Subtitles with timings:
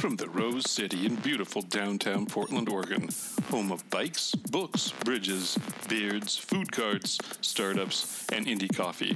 [0.00, 3.10] From the Rose City in beautiful downtown Portland, Oregon,
[3.50, 5.58] home of bikes, books, bridges,
[5.90, 9.14] beards, food carts, startups, and indie coffee.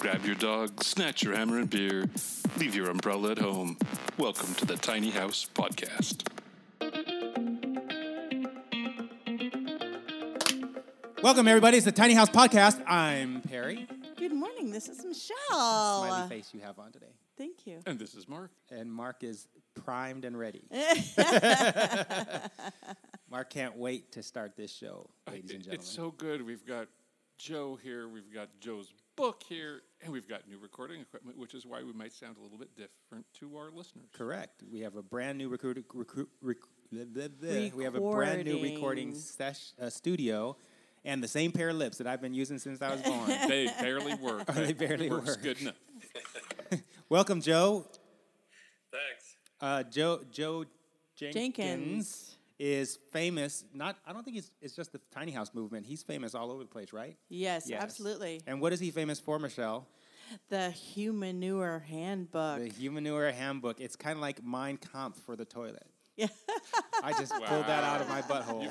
[0.00, 2.10] Grab your dog, snatch your hammer and beer,
[2.58, 3.78] leave your umbrella at home.
[4.18, 6.26] Welcome to the Tiny House Podcast.
[11.22, 11.76] Welcome, everybody.
[11.76, 12.82] It's the Tiny House Podcast.
[12.88, 13.86] I'm Perry.
[14.16, 14.72] Good morning.
[14.72, 15.36] This is Michelle.
[15.50, 17.14] Smiley face you have on today.
[17.38, 17.78] Thank you.
[17.86, 18.50] And this is Mark.
[18.70, 20.62] And Mark is primed and ready.
[23.30, 25.80] Mark can't wait to start this show, ladies and gentlemen.
[25.80, 26.44] It's so good.
[26.44, 26.88] We've got
[27.38, 31.66] Joe here, we've got Joe's book here, and we've got new recording equipment, which is
[31.66, 34.06] why we might sound a little bit different to our listeners.
[34.12, 34.62] Correct.
[34.70, 36.58] We have a brand new recruit, recruit, rec,
[36.92, 37.70] blah, blah, blah.
[37.74, 40.56] We have a brand new recording sesh, uh, studio
[41.04, 43.28] and the same pair of lips that I've been using since I was born.
[43.48, 44.46] They barely work.
[44.54, 45.42] They barely work.
[45.42, 45.74] good enough.
[47.08, 47.86] Welcome, Joe.
[49.64, 50.64] Uh, Joe Joe
[51.16, 52.36] Jenkins, Jenkins.
[52.58, 53.64] is famous.
[53.72, 55.86] Not I don't think it's it's just the tiny house movement.
[55.86, 57.16] He's famous all over the place, right?
[57.30, 57.82] Yes, Yes.
[57.82, 58.42] absolutely.
[58.46, 59.86] And what is he famous for, Michelle?
[60.50, 62.58] The Humanure Handbook.
[62.60, 63.80] The Humanure Handbook.
[63.80, 65.86] It's kind of like Mein Kampf for the toilet.
[66.16, 66.28] Yeah.
[67.02, 68.70] I just pulled that out of my butthole.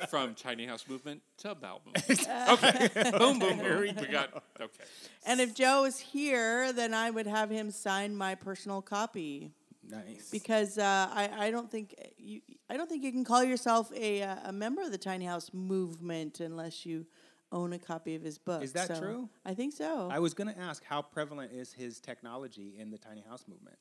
[0.08, 2.26] From tiny house movement to bowel movement.
[2.48, 2.88] okay.
[3.18, 3.80] boom, boom, boom.
[3.80, 4.84] We got okay.
[5.26, 9.52] and if Joe was here, then I would have him sign my personal copy
[9.90, 10.30] Nice.
[10.30, 14.22] because uh, I, I don't think you I don't think you can call yourself a
[14.22, 17.06] uh, a member of the tiny house movement unless you
[17.52, 18.62] own a copy of his book.
[18.62, 19.28] Is that So, true?
[19.44, 20.08] I think so.
[20.10, 23.76] I was going to ask how prevalent is his technology in the tiny house movement?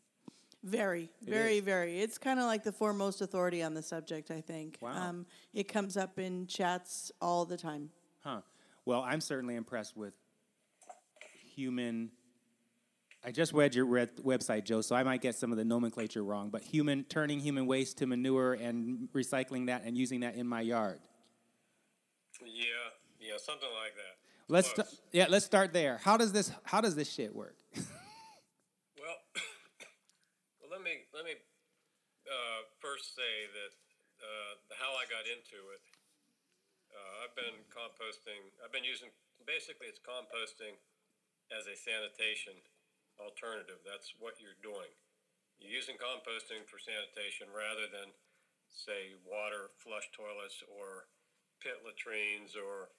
[0.67, 1.63] Very, It very, is.
[1.63, 1.99] very.
[2.01, 4.77] It's kind of like the foremost authority on the subject, I think.
[4.81, 4.91] Wow.
[5.09, 7.89] Um, it comes up in chats all the time.
[8.23, 8.41] Huh.
[8.83, 10.13] Well, I'm certainly impressed with
[11.55, 12.11] human.
[13.23, 16.23] I just read your red website, Joe, so I might get some of the nomenclature
[16.23, 16.49] wrong.
[16.49, 20.61] But human turning human waste to manure and recycling that and using that in my
[20.61, 20.99] yard.
[22.45, 22.65] Yeah,
[23.21, 24.17] yeah, something like that.
[24.49, 24.99] Let's Close.
[25.13, 25.99] yeah, let's start there.
[26.03, 27.55] How does this how does this shit work?
[27.75, 27.85] well,
[30.61, 31.35] well, let me let me
[32.27, 33.73] uh, first say that
[34.23, 35.83] uh, how I got into it.
[36.87, 38.39] Uh, I've been composting.
[38.63, 39.11] I've been using
[39.43, 40.79] basically it's composting
[41.51, 42.55] as a sanitation
[43.19, 43.83] alternative.
[43.83, 44.89] That's what you're doing.
[45.59, 48.15] You're using composting for sanitation rather than
[48.71, 51.11] say water flush toilets or
[51.59, 52.93] pit latrines or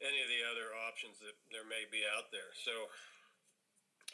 [0.00, 2.56] any of the other options that there may be out there.
[2.56, 2.72] So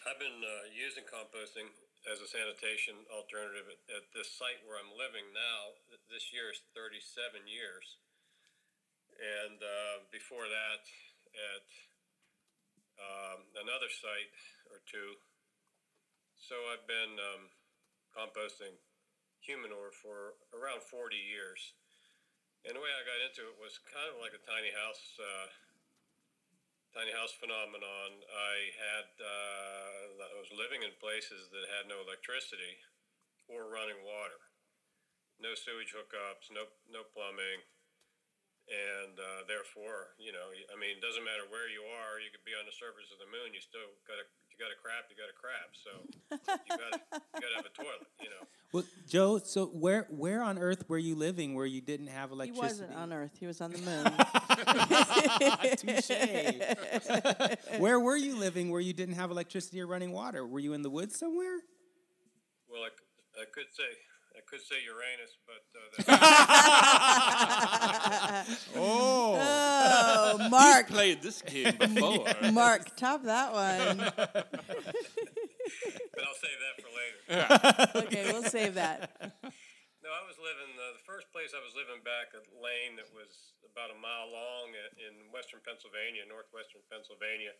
[0.03, 1.71] I've been uh, using composting
[2.07, 5.75] as a sanitation alternative at, at this site where I'm living now.
[6.07, 7.99] This year is 37 years.
[9.19, 10.83] And uh, before that,
[11.35, 11.69] at
[12.97, 14.37] um, another site
[14.71, 15.19] or two.
[16.37, 17.51] So I've been um,
[18.15, 18.77] composting
[19.43, 21.75] humanure for around 40 years.
[22.67, 25.47] And the way I got into it was kind of like a tiny house, uh,
[26.97, 28.25] tiny house phenomenon.
[28.25, 32.81] I had, uh, I was living in places that had no electricity
[33.53, 34.41] or running water,
[35.37, 37.61] no sewage hookups, no no plumbing,
[38.73, 42.17] and uh, therefore, you know, I mean, it doesn't matter where you are.
[42.17, 43.53] You could be on the surface of the moon.
[43.53, 44.25] You still got to,
[44.57, 45.05] you got to crap.
[45.11, 45.77] You got to crap.
[45.85, 45.91] So
[46.33, 46.39] you
[46.77, 48.07] got to, you got to have a toilet.
[48.21, 48.47] You know.
[48.73, 52.57] Well, Joe, so where where on earth were you living where you didn't have electricity?
[52.57, 52.95] He electricity?
[52.95, 54.05] wasn't on Earth, he was on the moon.
[55.77, 56.11] Touche.
[57.81, 60.45] where were you living where you didn't have electricity or running water?
[60.47, 61.61] Were you in the woods somewhere?
[62.69, 63.85] Well, I could say,
[64.37, 65.81] I could say Uranus, but uh,
[68.37, 69.41] that's, Oh.
[69.41, 70.93] oh, Mark.
[70.93, 72.29] Played this game before.
[72.53, 73.97] Mark, top that one.
[73.97, 74.53] but
[76.21, 78.05] I'll save that for later.
[78.05, 79.09] Okay, we'll save that.
[80.05, 83.09] No, I was living uh, the first place I was living back a lane that
[83.17, 87.57] was about a mile long in western Pennsylvania, northwestern Pennsylvania,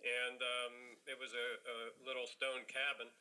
[0.00, 3.12] and um, it was a, a little stone cabin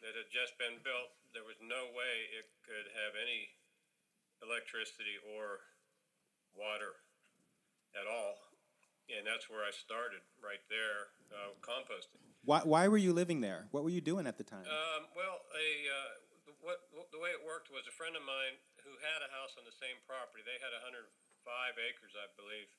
[0.00, 1.12] that had just been built.
[1.36, 3.52] There was no way it could have any
[4.40, 5.60] electricity or
[6.56, 7.04] water
[7.92, 8.40] at all,
[9.12, 12.22] and that's where I started right there, uh, composting.
[12.42, 13.68] Why, why were you living there?
[13.70, 14.64] What were you doing at the time?
[14.64, 16.10] Um, well, a uh,
[16.48, 16.80] the- what
[17.12, 19.76] the way it worked was a friend of mine who had a house on the
[19.76, 20.40] same property.
[20.40, 21.04] They had 105
[21.76, 22.70] acres, I believe.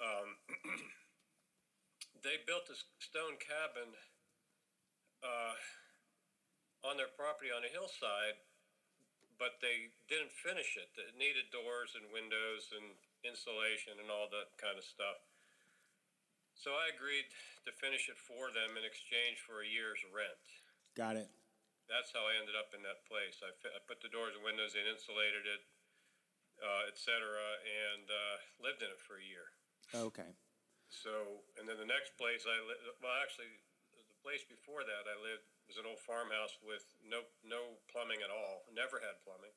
[0.00, 0.28] Um,
[2.24, 3.96] they built this stone cabin
[5.24, 5.56] uh,
[6.84, 8.40] on their property on a hillside,
[9.36, 10.92] but they didn't finish it.
[10.96, 15.20] It needed doors and windows and insulation and all that kind of stuff.
[16.56, 17.24] So I agreed
[17.64, 20.44] to finish it for them in exchange for a year's rent.
[20.92, 21.32] Got it.
[21.88, 23.40] That's how I ended up in that place.
[23.40, 25.62] I, fi- I put the doors and windows in, insulated it,
[26.60, 29.48] uh, et cetera, and uh, lived in it for a year.
[29.90, 30.36] Okay.
[30.92, 33.50] So, and then the next place I lived, well, actually,
[33.96, 38.34] the place before that I lived was an old farmhouse with no no plumbing at
[38.34, 38.66] all.
[38.74, 39.54] Never had plumbing.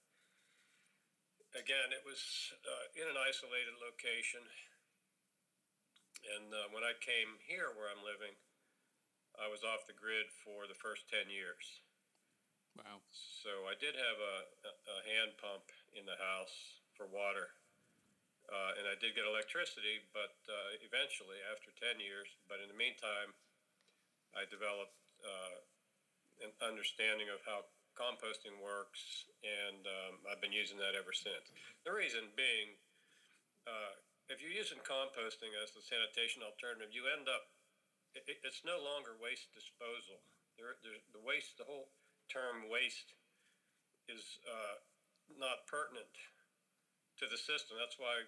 [1.58, 2.22] Again, it was
[2.62, 4.46] uh, in an isolated location.
[6.38, 8.38] And uh, when I came here, where I'm living,
[9.42, 11.82] I was off the grid for the first ten years.
[12.78, 13.02] Wow.
[13.10, 14.38] So I did have a,
[14.70, 15.66] a, hand pump
[15.98, 17.58] in the house for water.
[18.50, 22.76] Uh, and I did get electricity, but uh, eventually, after 10 years, but in the
[22.76, 23.30] meantime,
[24.34, 25.62] I developed uh,
[26.44, 31.54] an understanding of how composting works, and um, I've been using that ever since.
[31.86, 32.76] The reason being,
[33.70, 33.94] uh,
[34.28, 37.54] if you're using composting as the sanitation alternative, you end up,
[38.18, 40.22] it, it- it's no longer waste disposal.
[40.58, 41.90] There, there, the waste, the whole
[42.30, 43.14] term waste
[44.10, 44.78] is uh,
[45.40, 46.10] not pertinent
[47.22, 47.78] to the system.
[47.80, 48.26] That's why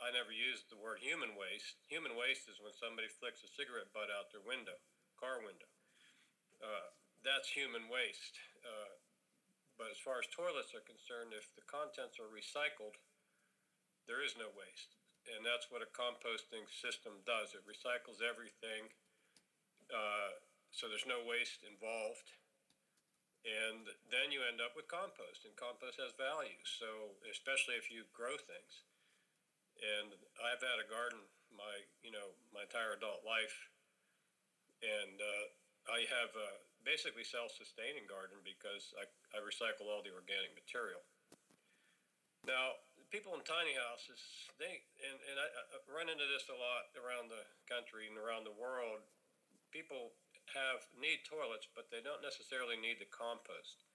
[0.00, 1.78] I never used the word human waste.
[1.90, 4.74] Human waste is when somebody flicks a cigarette butt out their window,
[5.18, 5.68] car window.
[6.62, 6.90] Uh,
[7.22, 8.38] that's human waste.
[8.62, 8.98] Uh,
[9.78, 12.98] but as far as toilets are concerned, if the contents are recycled,
[14.06, 14.98] there is no waste.
[15.30, 17.54] And that's what a composting system does.
[17.54, 18.90] It recycles everything,
[19.90, 20.34] uh,
[20.74, 22.34] so there's no waste involved.
[23.42, 26.62] And then you end up with compost and compost has value.
[26.62, 28.86] So especially if you grow things.
[29.82, 33.66] And i've had a garden my you know my entire adult life.
[34.82, 35.46] And uh,
[35.90, 36.50] i have a
[36.82, 41.02] basically self-sustaining garden because I, I recycle all the organic material
[42.46, 42.78] now
[43.14, 44.18] people in tiny houses
[44.58, 48.44] they and, and I, I run into this a lot around the country and around
[48.44, 49.06] the world
[49.72, 50.12] people
[50.52, 53.88] have need toilets, but they don't necessarily need the compost.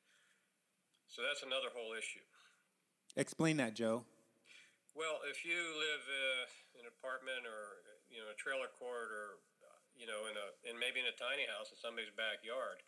[1.08, 2.24] So that's another whole issue.
[3.16, 4.04] Explain that, Joe.
[4.98, 9.40] Well, if you live uh, in an apartment or you know a trailer court or
[9.98, 12.86] you know in a in maybe in a tiny house in somebody's backyard,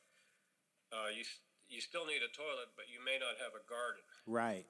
[0.94, 1.26] uh, you
[1.70, 4.02] you still need a toilet, but you may not have a garden.
[4.26, 4.66] Right.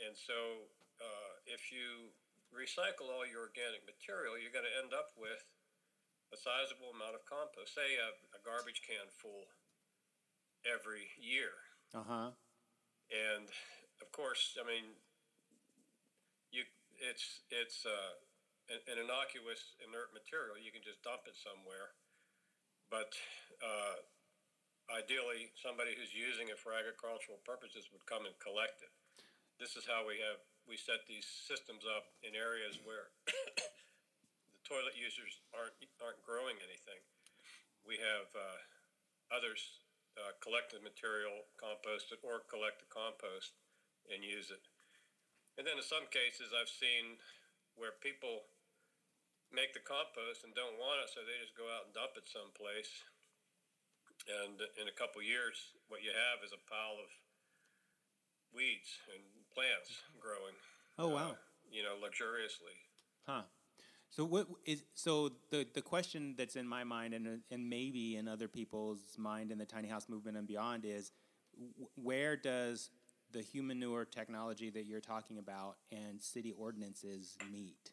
[0.00, 0.68] And so,
[1.00, 2.12] uh, if you
[2.52, 5.44] recycle all your organic material, you're going to end up with
[6.32, 7.72] a sizable amount of compost.
[7.72, 9.48] Say a, a garbage can full
[10.64, 11.56] every year.
[11.96, 12.30] Uh huh.
[13.10, 13.48] And
[14.00, 14.94] of course, I mean,
[16.52, 16.68] you
[17.00, 18.20] it's it's uh,
[18.70, 20.54] an, an innocuous inert material.
[20.56, 21.92] You can just dump it somewhere.
[22.90, 23.14] But
[23.62, 24.02] uh,
[24.90, 28.90] ideally, somebody who's using it for agricultural purposes would come and collect it.
[29.58, 34.96] This is how we have we set these systems up in areas where the toilet
[34.98, 36.98] users aren't aren't growing anything.
[37.86, 38.60] We have uh,
[39.30, 39.82] others
[40.18, 43.54] uh, collect the material, compost it, or collect the compost
[44.10, 44.64] and use it.
[45.58, 47.20] And then in some cases, I've seen
[47.78, 48.49] where people
[49.50, 52.26] make the compost and don't want it, so they just go out and dump it
[52.26, 52.90] someplace.
[54.28, 55.56] And in a couple years,
[55.88, 57.10] what you have is a pile of
[58.54, 59.22] weeds and
[59.54, 60.56] plants growing.
[60.98, 61.34] Oh wow.
[61.34, 62.76] uh, you know, luxuriously.
[63.26, 63.42] Huh.
[64.10, 68.28] So what is so the the question that's in my mind and and maybe in
[68.28, 71.12] other people's mind in the tiny house movement and beyond is
[71.94, 72.90] where does
[73.32, 77.92] the human manure technology that you're talking about and city ordinances meet?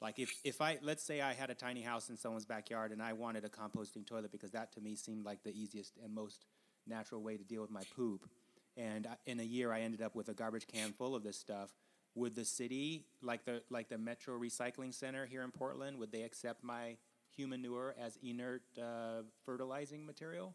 [0.00, 3.02] Like if if I let's say I had a tiny house in someone's backyard and
[3.02, 6.46] I wanted a composting toilet because that to me seemed like the easiest and most
[6.86, 8.28] natural way to deal with my poop,
[8.76, 11.38] and I, in a year I ended up with a garbage can full of this
[11.38, 11.70] stuff.
[12.14, 16.22] Would the city, like the like the Metro Recycling Center here in Portland, would they
[16.22, 16.96] accept my
[17.36, 20.54] human manure as inert uh, fertilizing material?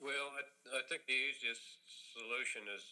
[0.00, 1.62] Well, I, I think the easiest
[2.12, 2.84] solution is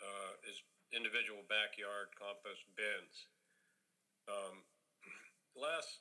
[0.00, 0.58] uh, is
[0.92, 3.28] individual backyard compost bins.
[4.28, 4.64] Um,
[5.60, 6.00] last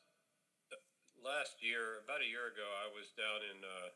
[1.24, 3.90] last year, about a year ago, I was down in uh,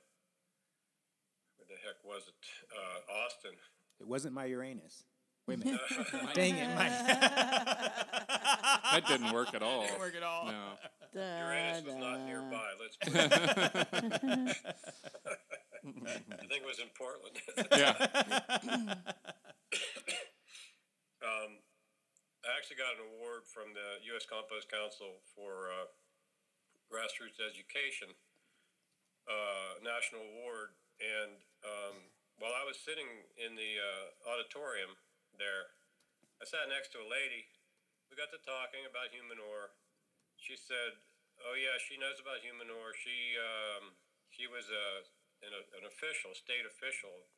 [1.57, 2.35] where the heck was it?
[2.73, 3.55] Uh, Austin.
[3.99, 5.03] It wasn't my Uranus.
[5.47, 5.81] Wait a minute.
[6.33, 6.89] Dang it, my
[8.91, 9.81] That didn't work at all.
[9.83, 10.45] Didn't work at all.
[10.47, 10.73] No.
[11.13, 12.25] Uranus was not Da-da.
[12.25, 12.69] nearby.
[12.79, 12.97] Let's.
[15.83, 17.37] I think it was in Portland.
[17.71, 17.95] Yeah.
[21.23, 21.57] Um,
[22.41, 24.25] I actually got an award from the U.S.
[24.25, 25.87] Compost Council for uh,
[26.89, 28.09] grassroots education,
[29.29, 30.73] uh, national award.
[30.97, 31.95] And um,
[32.41, 34.97] while I was sitting in the uh, auditorium
[35.37, 35.73] there,
[36.41, 37.45] I sat next to a lady.
[38.09, 39.77] We got to talking about humanure.
[40.41, 40.97] She said,
[41.45, 42.97] "Oh yeah, she knows about humanure.
[42.97, 43.93] She um,
[44.33, 45.05] she was uh,
[45.49, 47.29] a, in a official, state official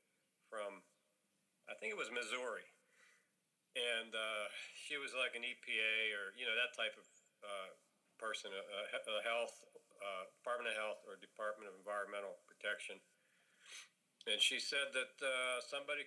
[0.51, 0.83] from,
[1.65, 2.67] I think it was Missouri,
[3.73, 4.45] and uh,
[4.77, 7.05] she was like an EPA or you know that type of
[7.41, 7.69] uh,
[8.21, 9.53] person, a, a health
[9.99, 13.01] uh, Department of Health or Department of Environmental Protection,
[14.29, 16.05] and she said that uh, somebody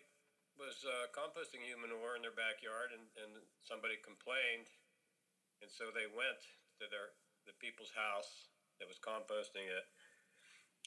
[0.56, 4.72] was uh, composting human manure in their backyard, and, and somebody complained,
[5.60, 6.40] and so they went
[6.80, 7.12] to their
[7.44, 9.86] the people's house that was composting it,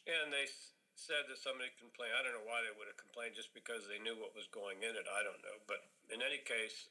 [0.08, 0.48] and they
[0.96, 2.12] said that somebody complained.
[2.16, 4.84] I don't know why they would have complained, just because they knew what was going
[4.84, 5.08] in it.
[5.08, 5.80] I don't know, but
[6.10, 6.90] in any case,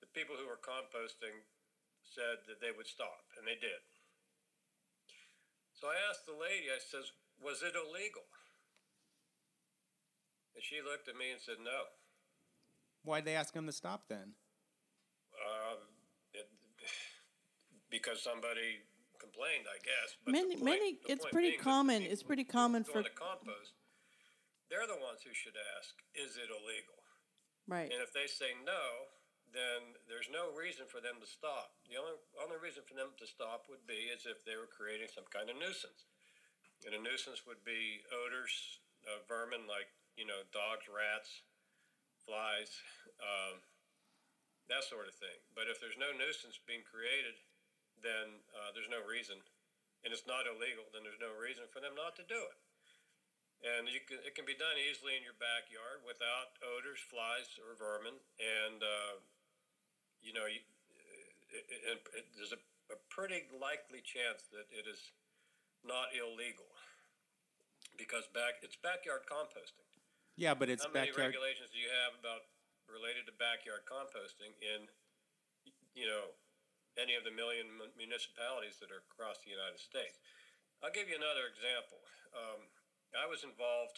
[0.00, 1.42] the people who were composting
[2.02, 3.82] said that they would stop, and they did.
[5.74, 6.70] So I asked the lady.
[6.72, 8.24] I says, "Was it illegal?"
[10.54, 11.92] And she looked at me and said, "No."
[13.04, 14.34] Why'd they ask him to stop then?
[15.34, 15.76] Uh,
[16.32, 16.48] it,
[17.90, 18.82] because somebody
[19.18, 20.16] complained, I guess.
[20.24, 22.02] But Many, point- many, it's pretty being that the common.
[22.02, 23.74] It's pretty common for the compost.
[24.70, 27.05] They're the ones who should ask, "Is it illegal?"
[27.66, 27.90] Right.
[27.90, 29.10] And if they say no,
[29.54, 31.72] then there's no reason for them to stop.
[31.86, 35.08] The only only reason for them to stop would be as if they were creating
[35.08, 36.08] some kind of nuisance.
[36.84, 38.52] And a nuisance would be odors,
[39.24, 41.46] vermin like you know dogs, rats,
[42.20, 42.68] flies,
[43.22, 43.62] um,
[44.68, 45.40] that sort of thing.
[45.54, 47.38] But if there's no nuisance being created,
[48.02, 49.38] then uh, there's no reason,
[50.04, 50.84] and it's not illegal.
[50.90, 52.58] Then there's no reason for them not to do it.
[53.64, 57.74] And you can, it can be done easily in your backyard without odors, flies, or
[57.74, 58.20] vermin.
[58.36, 59.16] And uh,
[60.20, 60.60] you know, you,
[61.50, 62.60] it, it, it, there's a,
[62.92, 65.00] a pretty likely chance that it is
[65.86, 66.68] not illegal
[67.96, 69.86] because back it's backyard composting.
[70.36, 71.32] Yeah, but it's How many backyard.
[71.32, 72.44] regulations do you have about
[72.92, 74.84] related to backyard composting in,
[75.96, 76.36] you know,
[77.00, 80.20] any of the million mun- municipalities that are across the United States?
[80.84, 82.04] I'll give you another example.
[82.36, 82.68] Um,
[83.16, 83.96] I was involved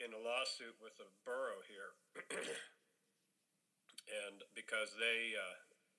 [0.00, 1.92] in a lawsuit with a borough here,
[4.24, 5.56] and because they uh,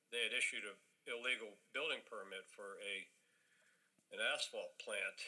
[0.10, 0.74] they had issued a
[1.06, 3.06] illegal building permit for a
[4.10, 5.22] an asphalt plant,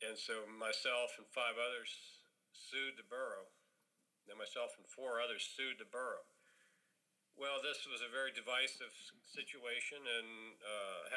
[0.00, 1.92] and so myself and five others
[2.56, 3.52] sued the borough.
[4.24, 6.24] Then myself and four others sued the borough.
[7.36, 11.12] Well, this was a very divisive situation, and uh, the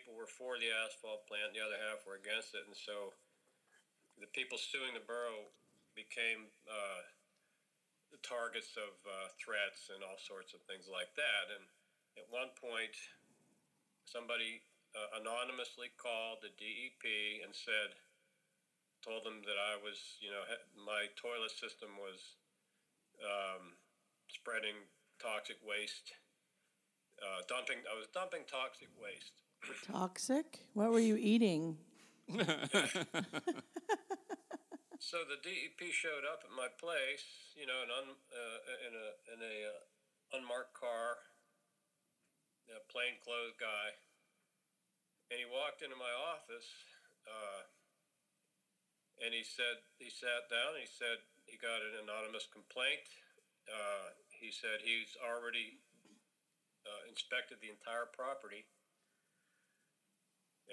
[0.00, 3.12] people were for the asphalt plant, the other half were against it, and so
[4.16, 5.52] the people suing the borough
[5.92, 7.04] became uh,
[8.08, 11.52] the targets of uh, threats and all sorts of things like that.
[11.52, 11.68] And
[12.16, 12.96] at one point,
[14.08, 14.64] somebody
[14.96, 17.92] uh, anonymously called the DEP and said,
[19.04, 20.44] told them that I was, you know,
[20.80, 22.40] my toilet system was
[23.20, 23.76] um,
[24.32, 24.76] spreading
[25.20, 26.16] toxic waste,
[27.20, 27.84] uh, dumping.
[27.84, 29.40] I was dumping toxic waste.
[29.86, 30.66] Toxic.
[30.74, 31.78] What were you eating?
[35.00, 37.24] So the DEP showed up at my place,
[37.56, 41.18] you know, an un, uh, in a in a uh, unmarked car,
[42.68, 43.96] a plainclothes guy,
[45.32, 46.68] and he walked into my office,
[47.24, 47.64] uh,
[49.24, 50.76] and he said he sat down.
[50.76, 53.02] And he said he got an anonymous complaint.
[53.66, 55.80] Uh, he said he's already
[56.84, 58.68] uh, inspected the entire property,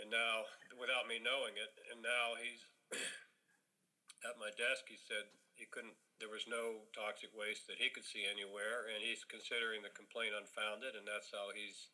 [0.02, 0.46] and now
[0.78, 2.62] without me knowing it, and now he's
[4.28, 5.98] at my desk, he said he couldn't.
[6.18, 10.34] There was no toxic waste that he could see anywhere, and he's considering the complaint
[10.34, 11.94] unfounded, and that's how he's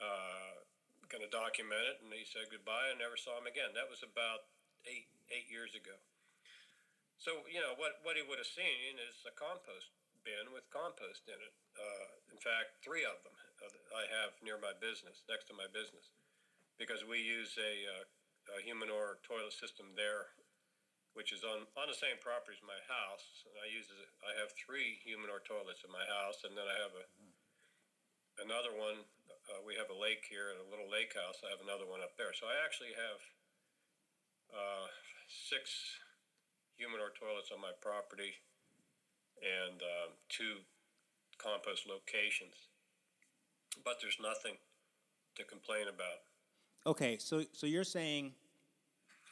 [0.00, 0.64] uh,
[1.12, 2.00] going to document it.
[2.00, 3.76] And he said goodbye and never saw him again.
[3.76, 4.48] That was about
[4.88, 5.96] eight eight years ago.
[7.20, 9.92] So you know what what he would have seen is a compost
[10.24, 11.54] bin with compost in it.
[11.76, 15.68] Uh, in fact, three of them uh, I have near my business, next to my
[15.68, 16.10] business,
[16.78, 18.04] because we use a, uh,
[18.56, 20.34] a humanure toilet system there
[21.14, 23.46] which is on, on the same property as my house.
[23.46, 23.86] And I use
[24.26, 27.04] I have three humanure toilets in my house, and then I have a
[28.42, 29.06] another one.
[29.46, 31.38] Uh, we have a lake here, a little lake house.
[31.46, 32.34] I have another one up there.
[32.34, 33.20] So I actually have
[34.50, 34.86] uh,
[35.30, 35.70] six
[36.74, 38.42] humanure toilets on my property,
[39.38, 40.66] and um, two
[41.38, 42.58] compost locations.
[43.86, 44.58] But there's nothing
[45.38, 46.26] to complain about.
[46.86, 48.32] Okay, so so you're saying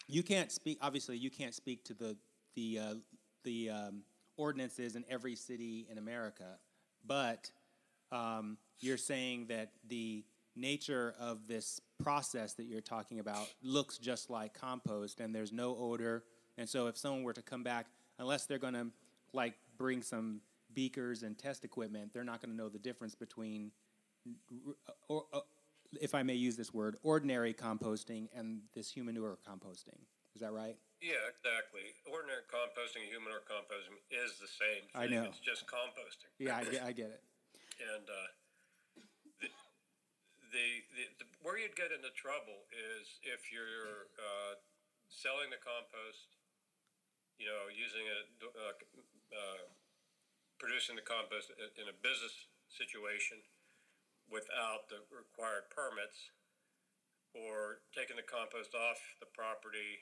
[0.09, 0.79] you can't speak.
[0.81, 2.17] Obviously, you can't speak to the
[2.55, 2.95] the uh,
[3.45, 4.03] the um,
[4.39, 6.59] ordinances in every city in America,
[7.07, 7.51] but
[8.11, 10.25] um, you're saying that the
[10.57, 15.77] nature of this process that you're talking about looks just like compost, and there's no
[15.79, 16.25] odor.
[16.57, 17.87] And so, if someone were to come back,
[18.19, 18.87] unless they're going to
[19.35, 20.41] like bring some
[20.73, 23.73] beakers and test equipment, they're not going to know the difference between
[25.09, 25.41] or, uh,
[26.01, 30.01] if I may use this word, ordinary composting and this human manure composting.
[30.35, 30.77] Is that right?
[31.03, 31.93] Yeah, exactly.
[32.09, 34.97] Ordinary composting, humanure composting is the same thing.
[34.97, 35.29] I know.
[35.29, 36.31] It's just composting.
[36.39, 37.23] Yeah, I get, I get it.
[37.83, 38.29] And uh,
[39.43, 39.51] the,
[40.55, 44.57] the, the, the where you'd get into trouble is if you're uh,
[45.11, 46.39] selling the compost,
[47.37, 48.79] you know, using it, uh,
[49.35, 49.63] uh,
[50.63, 53.43] producing the compost in a business situation
[54.33, 56.33] without the required permits,
[57.37, 60.01] or taking the compost off the property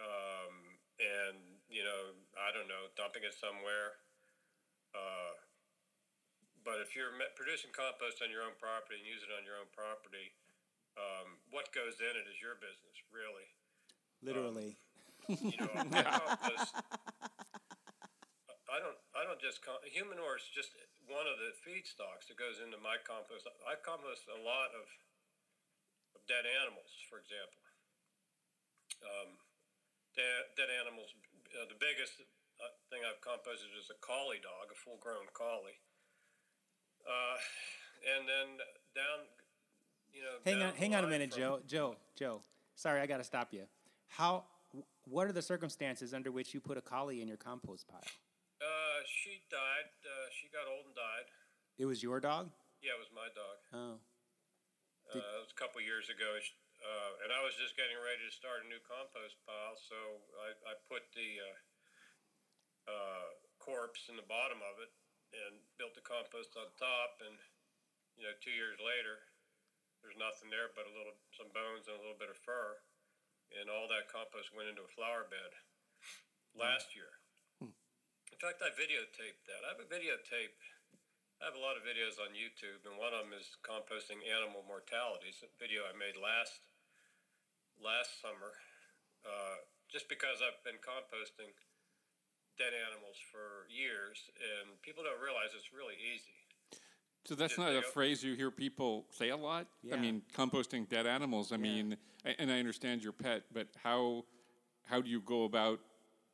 [0.00, 0.54] um,
[1.00, 1.38] and
[1.68, 3.96] you know, I don't know, dumping it somewhere.
[4.92, 5.34] Uh,
[6.62, 9.70] but if you're producing compost on your own property and use it on your own
[9.72, 10.36] property,
[10.94, 13.48] um, what goes in it is your business, really.
[14.22, 14.78] Literally.
[15.26, 15.72] You know,
[16.06, 16.76] compost.
[18.72, 18.96] I don't.
[19.12, 20.72] I don't just com- human manure is just
[21.04, 23.44] one of the feedstocks that goes into my compost.
[23.68, 24.88] I compost a lot of,
[26.16, 27.60] of dead animals, for example.
[29.04, 29.36] Um,
[30.16, 31.12] dead, dead animals.
[31.52, 32.16] Uh, the biggest
[32.56, 35.76] uh, thing I've composted is a collie dog, a full-grown collie.
[37.04, 37.36] Uh,
[38.16, 38.56] and then
[38.96, 39.28] down,
[40.16, 40.40] you know.
[40.48, 41.60] Hang on, hang on a minute, Joe.
[41.68, 42.40] Joe, Joe.
[42.74, 43.68] Sorry, I got to stop you.
[44.08, 44.48] How?
[45.04, 48.00] What are the circumstances under which you put a collie in your compost pile?
[49.02, 49.90] Uh, she died.
[50.06, 51.26] Uh, she got old and died.
[51.74, 52.54] It was your dog.
[52.78, 53.58] Yeah, it was my dog.
[53.74, 53.98] Oh,
[55.10, 58.30] Uh, it was a couple years ago, uh, and I was just getting ready to
[58.30, 59.98] start a new compost pile, so
[60.46, 61.58] I, I put the uh,
[62.94, 63.28] uh,
[63.58, 64.94] corpse in the bottom of it
[65.34, 67.18] and built the compost on top.
[67.26, 67.34] And
[68.14, 69.18] you know, two years later,
[70.00, 72.78] there's nothing there but a little, some bones and a little bit of fur,
[73.58, 75.52] and all that compost went into a flower bed
[76.54, 77.10] last year.
[78.42, 79.62] In fact, I videotaped that.
[79.62, 80.58] I have a videotape.
[81.38, 84.66] I have a lot of videos on YouTube, and one of them is composting animal
[84.66, 85.46] mortalities.
[85.46, 86.58] A video I made last
[87.78, 88.50] last summer,
[89.22, 91.54] uh, just because I've been composting
[92.58, 96.34] dead animals for years, and people don't realize it's really easy.
[97.22, 99.70] So that's not a phrase you hear people say a lot.
[99.86, 101.54] I mean, composting dead animals.
[101.54, 101.94] I mean,
[102.26, 104.26] and I understand your pet, but how
[104.90, 105.78] how do you go about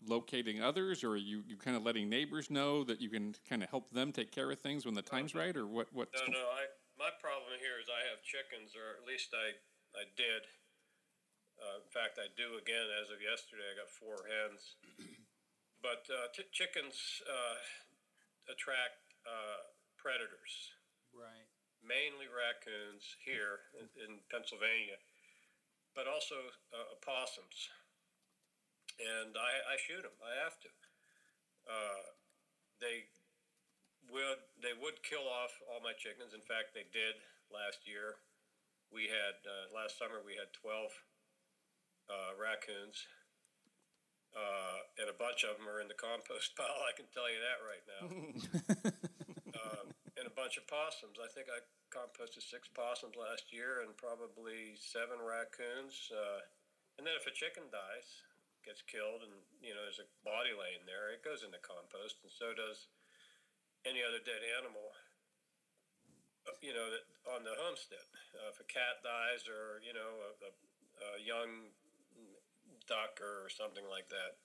[0.06, 3.62] locating others, or are you you kind of letting neighbors know that you can kind
[3.62, 5.88] of help them take care of things when the time's right, or what?
[5.92, 6.44] What's No, no.
[6.54, 6.66] I
[6.98, 9.54] my problem here is I have chickens, or at least I
[9.98, 10.46] I did.
[11.58, 13.66] Uh, in fact, I do again as of yesterday.
[13.66, 14.78] I got four hens,
[15.82, 16.94] but uh, t- chickens
[17.26, 17.58] uh,
[18.46, 19.66] attract uh,
[19.98, 20.54] predators.
[21.10, 21.50] right.
[21.82, 25.02] mainly raccoons here in, in Pennsylvania,
[25.98, 26.38] but also
[26.70, 27.70] uh, opossums.
[28.98, 30.16] And I, I shoot them.
[30.18, 30.70] I have to.
[31.68, 32.02] Uh,
[32.82, 33.06] they
[34.08, 36.32] would they would kill off all my chickens.
[36.32, 37.18] In fact, they did
[37.52, 38.18] last year.
[38.88, 40.90] We had uh, last summer we had twelve
[42.08, 43.04] uh, raccoons,
[44.32, 46.82] uh, and a bunch of them are in the compost pile.
[46.88, 48.02] I can tell you that right now
[49.60, 51.20] um, and a bunch of possums.
[51.20, 51.60] I think I
[51.92, 56.08] composted six possums last year and probably seven raccoons.
[56.08, 56.44] Uh,
[56.96, 58.08] and then if a chicken dies,
[58.64, 62.30] gets killed, and you know there's a body laying there, it goes into compost, and
[62.32, 62.88] so does
[63.86, 64.92] any other dead animal.
[66.46, 68.04] uh, You know that on the homestead,
[68.38, 71.72] uh, if a cat dies or you know a, a, a young
[72.88, 74.36] duck or something like that,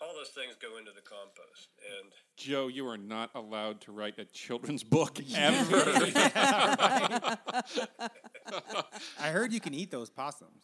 [0.00, 1.68] all those things go into the compost,
[2.00, 5.76] and Joe, you are not allowed to write a children's book ever.
[9.20, 10.62] I heard you can eat those possums,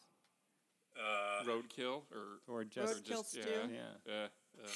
[1.05, 3.40] uh, Roadkill, or or just Roadkill just- stew.
[3.71, 3.93] yeah.
[4.07, 4.12] yeah.
[4.12, 4.69] uh, uh,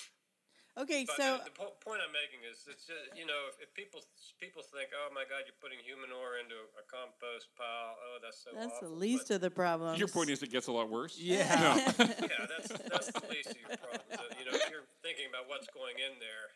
[0.79, 3.59] Okay, But so the, the po- point I'm making is, it's just, you know, if,
[3.67, 3.99] if people
[4.39, 7.99] people think, oh my God, you're putting humanure into a compost pile.
[7.99, 9.99] Oh, that's so that's the least But, of the problems.
[9.99, 11.19] your point is, it gets a lot worse.
[11.19, 11.51] Yeah.
[11.51, 14.07] yeah, that's that's the least of your problems.
[14.07, 16.47] Uh, you know, if you're thinking about what's going in there,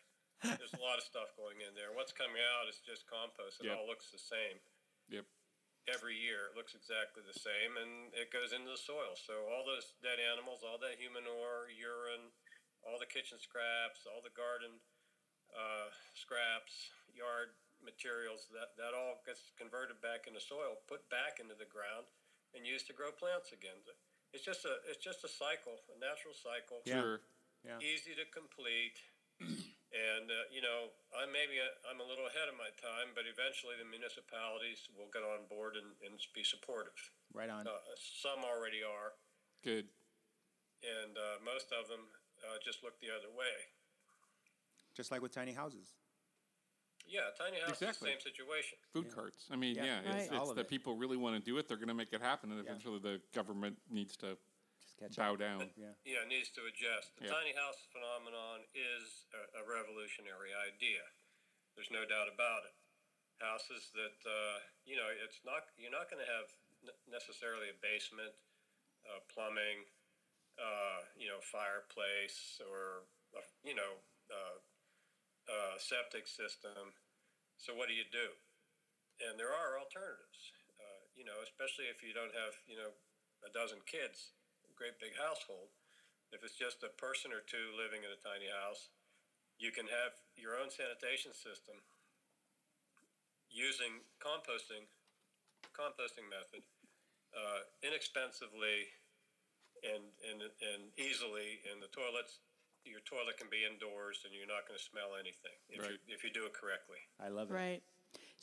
[0.55, 1.91] there's a lot of stuff going in there.
[1.91, 3.59] What's coming out is just compost.
[3.59, 3.75] It Yep.
[3.75, 4.55] all looks the same
[5.11, 5.27] Yep.
[5.91, 6.47] Every year.
[6.47, 9.19] It looks exactly the same, and it goes into the soil.
[9.19, 12.31] So all those dead animals, all that humanure, urine,
[12.87, 14.79] all the kitchen scraps, all the garden
[15.51, 17.51] uh, scraps, yard
[17.83, 22.07] materials, that, that all gets converted back into soil, put back into the ground,
[22.55, 23.75] and used to grow plants again.
[24.33, 27.03] It's just a it's just a cycle, a natural cycle Yeah.
[27.05, 27.19] Sure.
[27.63, 27.79] Yeah.
[27.79, 28.99] easy to complete.
[29.93, 33.29] And uh, you know, I maybe I- I'm a little ahead of my time, but
[33.29, 36.97] eventually the municipalities will get on board and, and be supportive.
[37.33, 37.65] Right on.
[37.69, 39.13] Uh, some already are,
[39.63, 39.89] Good.
[40.81, 42.09] and uh, most of them
[42.41, 43.69] uh, just look the other way.
[44.97, 45.93] Just like with tiny houses.
[47.05, 48.09] Yeah, tiny houses, Exactly.
[48.09, 48.77] the same situation.
[48.93, 49.45] Food carts.
[49.51, 49.85] I mean, Yeah.
[49.85, 50.21] yeah, Right.
[50.23, 50.69] it's, All it's of the it.
[50.69, 51.67] people really want to do it.
[51.67, 52.69] They're going to make it happen, and Yeah.
[52.69, 54.37] eventually the government needs to
[54.99, 55.39] catch Bow up.
[55.39, 55.69] down.
[55.79, 55.93] Yeah.
[56.05, 57.15] yeah, needs to adjust.
[57.17, 57.33] The Yeah.
[57.37, 61.03] tiny house phenomenon is a, a revolutionary idea.
[61.75, 62.75] There's no doubt about it.
[63.41, 66.47] Houses that uh, you know, it's not you're not going to have
[67.09, 68.31] necessarily a basement,
[69.09, 69.83] uh, plumbing,
[70.59, 74.57] uh, you know, fireplace or a, you know, uh,
[75.49, 76.93] uh, septic system.
[77.57, 78.29] So what do you do?
[79.27, 80.41] And there are alternatives.
[80.79, 82.91] Uh, you know, especially if you don't have you know
[83.43, 84.42] a dozen kids, a
[84.83, 85.71] great big household.
[86.35, 88.91] If it's just a person or two living in a tiny house,
[89.55, 91.79] you can have your own sanitation system
[93.47, 94.83] using composting,
[95.71, 96.67] composting method,
[97.31, 98.91] uh, inexpensively
[99.87, 101.63] and, and, and easily.
[101.71, 102.43] And the toilets,
[102.83, 105.95] your toilet can be indoors and you're not going to smell anything if, Right.
[105.95, 106.99] you, if you do it correctly.
[107.23, 107.55] I love it.
[107.55, 107.83] Right.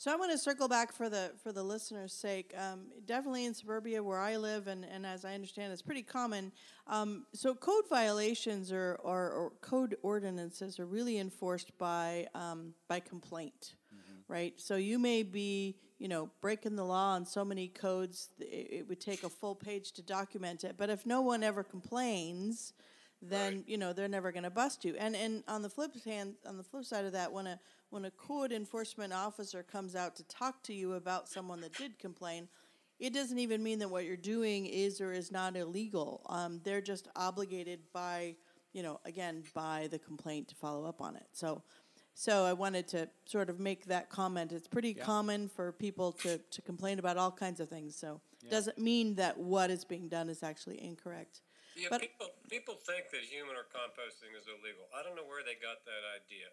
[0.01, 2.55] So I want to circle back for the for the listeners' sake.
[2.57, 6.51] Um, definitely in suburbia where I live, and, and as I understand, it's pretty common.
[6.87, 12.99] Um, so code violations or, or, or code ordinances are really enforced by um, by
[12.99, 13.75] complaint,
[14.27, 14.59] right?
[14.59, 18.89] So you may be you know breaking the law on so many codes, it, it
[18.89, 20.77] would take a full page to document it.
[20.79, 22.73] But if no one ever complains,
[23.21, 23.63] then Right.
[23.67, 24.95] you know they're never going to bust you.
[24.97, 27.59] And and on the flip hand, on the flip side of that, when a
[27.91, 31.99] when a code enforcement officer comes out to talk to you about someone that did
[31.99, 32.47] complain,
[32.99, 36.21] it doesn't even mean that what you're doing is or is not illegal.
[36.29, 38.35] Um, they're just obligated by
[38.73, 41.27] you know again by the complaint to follow up on it.
[41.33, 41.61] So.
[42.13, 44.51] So I wanted to sort of make that comment.
[44.51, 47.95] It's pretty common for people to, to complain about all kinds of things.
[47.95, 51.39] So doesn't mean that what is being done is actually incorrect.
[51.73, 54.91] Yeah, But- people people think that humanure composting is illegal.
[54.93, 56.51] I don't know where they got that idea,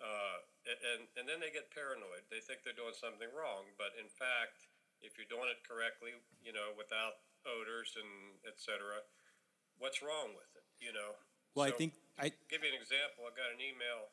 [0.00, 2.24] uh, and and then they get paranoid.
[2.32, 4.66] They think they're doing something wrong, but in fact,
[5.04, 9.04] if you're doing it correctly, you know, without odors and etc.,
[9.76, 10.66] what's wrong with it?
[10.80, 11.18] You know.
[11.54, 13.28] Well, I think I give you an example.
[13.28, 14.10] I got an email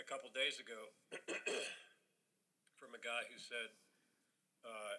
[0.00, 0.90] a couple days ago
[2.80, 3.70] from a guy who said
[4.64, 4.96] uh,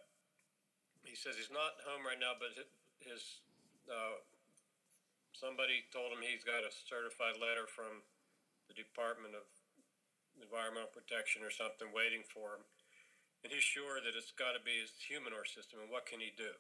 [1.04, 2.56] he says he's not home right now, but
[3.04, 3.44] his
[3.90, 4.22] uh,
[5.36, 8.06] somebody told him he's got a certified letter from
[8.72, 9.44] the Department of
[10.42, 12.64] Environmental Protection or something waiting for him,
[13.46, 15.82] and he's sure that it's got to be his humanure system.
[15.84, 16.52] And what can he do?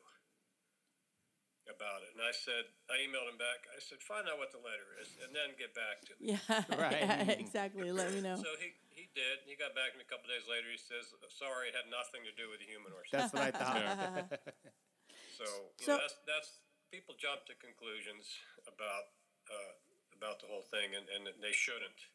[1.63, 3.63] About it, and I said, I emailed him back.
[3.71, 6.36] I said, find out what the letter is, and then get back to me.
[6.36, 6.43] Yeah,
[6.75, 6.99] Right.
[6.99, 7.88] yeah, exactly.
[7.88, 8.36] Let me know.
[8.36, 9.47] So he, he did.
[9.47, 10.67] He got back to me a couple days later.
[10.67, 13.51] He says, "Sorry, it had nothing to do with the humanure." system." that's what I
[13.55, 14.43] thought.
[15.39, 15.47] So,
[15.79, 16.49] you So- know, that's that's
[16.91, 18.27] people jump to conclusions
[18.67, 19.15] about
[19.47, 19.73] uh,
[20.19, 22.12] about the whole thing, and, and they shouldn't.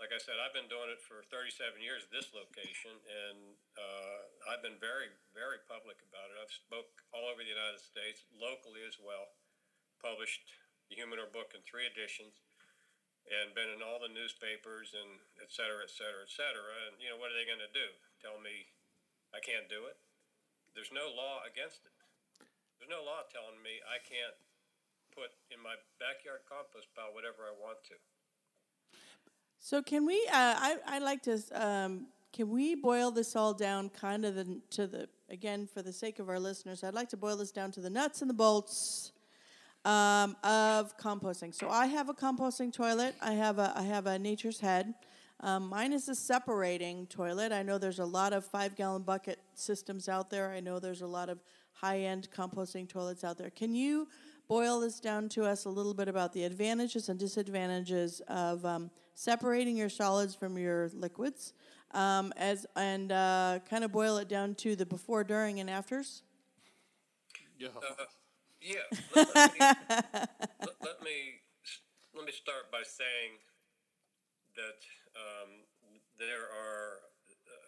[0.00, 4.48] Like I said, I've been doing it for 37 years at this location, and uh,
[4.48, 6.40] I've been very, very public about it.
[6.40, 9.28] I've spoke all over the United States, locally as well.
[10.00, 10.56] Published
[10.88, 12.40] the Humanure book in three editions,
[13.28, 16.72] and been in all the newspapers and et cetera, et cetera, et cetera.
[16.88, 17.92] And you know, what are they going to do?
[18.24, 18.72] Tell me
[19.36, 20.00] I can't do it?
[20.72, 21.92] There's no law against it.
[22.80, 24.40] There's no law telling me I can't
[25.12, 28.00] put in my backyard compost pile whatever I want to.
[29.70, 30.16] So can we?
[30.26, 31.38] Uh, I I like to.
[31.52, 35.92] Um, can we boil this all down, kind of the, to the again for the
[35.92, 36.82] sake of our listeners?
[36.82, 39.12] I'd like to boil this down to the nuts and the bolts
[39.84, 41.54] um, of composting.
[41.54, 43.14] So I have a composting toilet.
[43.22, 44.92] I have a I have a Nature's Head.
[45.38, 47.52] Um, mine is a separating toilet.
[47.52, 50.50] I know there's a lot of five gallon bucket systems out there.
[50.50, 51.38] I know there's a lot of
[51.74, 53.50] high end composting toilets out there.
[53.50, 54.08] Can you
[54.50, 58.90] boil this down to us a little bit about the advantages and disadvantages of um,
[59.14, 61.54] separating your solids from your liquids,
[61.92, 66.24] um, as and uh, kind of boil it down to the before, during, and afters?
[67.60, 67.68] Yeah.
[68.60, 68.82] Yeah.
[69.14, 71.40] Let, let me, let, let me
[72.12, 73.40] let me start by saying
[74.52, 74.84] that
[75.16, 75.64] um,
[76.18, 77.00] there are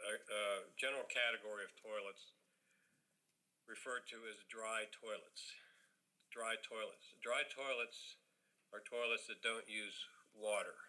[0.04, 0.44] a, a
[0.76, 2.36] general category of toilets
[3.64, 5.48] referred to as dry toilets.
[6.32, 7.12] Dry toilets.
[7.20, 8.16] Dry toilets
[8.72, 10.80] are toilets that don't use water.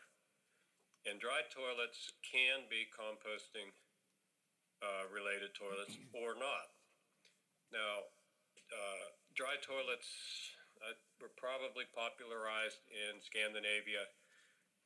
[1.04, 3.76] And dry toilets can be composting
[4.80, 6.72] uh, related toilets or not.
[7.76, 8.08] Now,
[8.72, 10.08] uh, dry toilets
[10.80, 14.08] uh, were probably popularized in Scandinavia,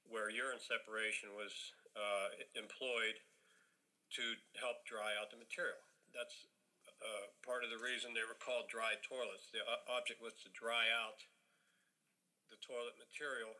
[0.10, 1.54] where urine separation was
[1.93, 3.22] uh, employed
[4.17, 4.24] to
[4.58, 5.78] help dry out the material.
[6.17, 6.50] That's
[7.01, 9.49] uh, part of the reason they were called dry toilets.
[9.53, 11.23] The o- object was to dry out
[12.49, 13.53] the toilet material,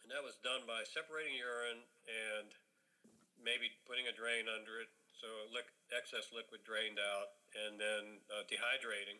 [0.00, 2.54] and that was done by separating urine and
[3.38, 5.26] maybe putting a drain under it so
[5.90, 9.18] excess liquid drained out, and then uh, dehydrating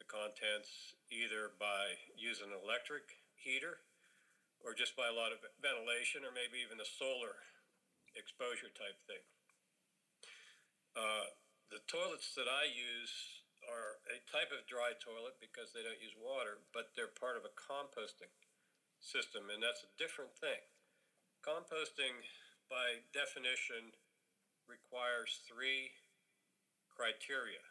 [0.00, 3.84] the contents either by using an electric heater
[4.64, 7.36] or just by a lot of ventilation or maybe even a solar
[8.16, 9.20] exposure type thing.
[10.96, 11.28] Uh,
[11.70, 13.14] the toilets that I use
[13.70, 17.46] are a type of dry toilet because they don't use water, but they're part of
[17.46, 18.34] a composting
[18.98, 20.60] system, and that's a different thing.
[21.40, 22.20] Composting,
[22.66, 23.94] by definition,
[24.66, 25.94] requires three
[26.90, 27.62] criteria.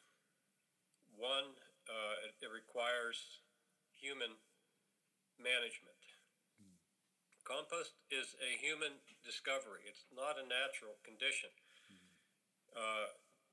[1.13, 3.43] One, uh, it, it requires
[3.91, 4.39] human
[5.37, 5.99] management.
[7.49, 9.81] Compost is a human discovery.
[9.89, 11.49] It's not a natural condition.
[12.77, 13.09] Uh,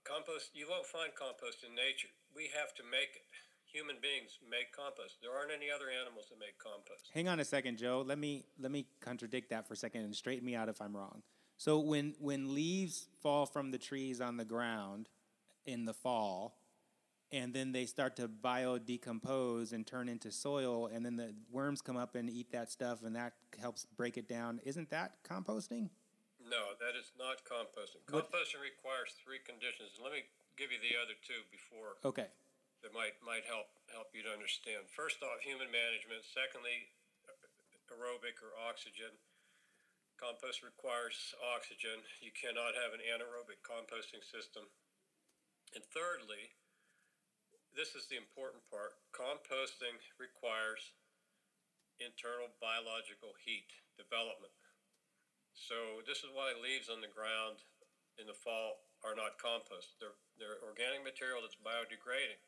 [0.07, 2.09] compost, you won't find compost in nature.
[2.31, 3.27] We have to make it.
[3.67, 5.19] Human beings make compost.
[5.21, 7.11] There aren't any other animals that make compost.
[7.13, 8.05] Hang on a second, Joe.
[8.07, 10.97] Let me let me contradict that for a second and straighten me out if I'm
[10.97, 11.23] wrong.
[11.59, 15.09] So when when leaves fall from the trees on the ground
[15.67, 16.57] in the fall,
[17.33, 21.97] and then they start to biodecompose and turn into soil, and then the worms come
[21.97, 24.61] up and eat that stuff, and that helps break it down.
[24.65, 25.91] Isn't that composting?
[26.47, 28.07] No, that is not composting.
[28.15, 30.23] What- Composting requires three conditions, and let me
[30.57, 32.31] give you the other two before Okay.
[32.83, 34.89] that might might help help you to understand.
[34.91, 36.25] First off, human management.
[36.25, 36.95] Secondly,
[37.91, 39.11] aerobic or oxygen.
[40.17, 42.03] Compost requires oxygen.
[42.21, 44.65] You cannot have an anaerobic composting system.
[45.75, 46.55] And thirdly,
[47.75, 48.97] this is the important part.
[49.13, 50.93] Composting requires
[52.01, 54.53] internal biological heat development.
[55.57, 57.65] So this is why leaves on the ground
[58.21, 59.97] in the fall are not compost.
[59.99, 62.41] They're they're organic material that's biodegrading,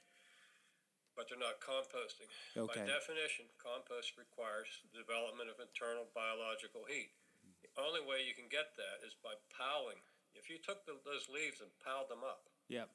[1.17, 2.29] but they're not composting.
[2.53, 2.85] Okay.
[2.85, 7.17] By definition, compost requires the development of internal biological heat.
[7.65, 9.99] The only way you can get that is by piling.
[10.37, 12.87] If you took the, those leaves and piled them up Yep.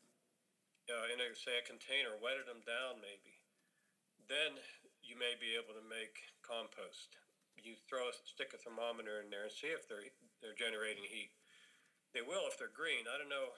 [0.93, 3.41] uh, in a say a container, wetted them down maybe,
[4.30, 4.62] then
[5.02, 7.17] you may be able to make compost.
[7.60, 10.04] You throw a stick a thermometer in there and see if they're
[10.44, 11.32] they're generating heat.
[12.12, 13.08] They will if they're green.
[13.08, 13.56] I don't know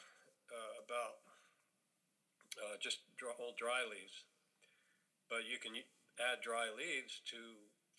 [0.51, 1.25] uh, about
[2.59, 4.23] uh, just dry, old dry leaves,
[5.27, 5.75] but you can
[6.21, 7.39] add dry leaves to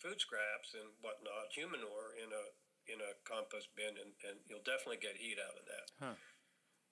[0.01, 2.45] food scraps and whatnot, human manure in a
[2.87, 5.87] in a compost bin, and, and you'll definitely get heat out of that.
[5.99, 6.17] Huh.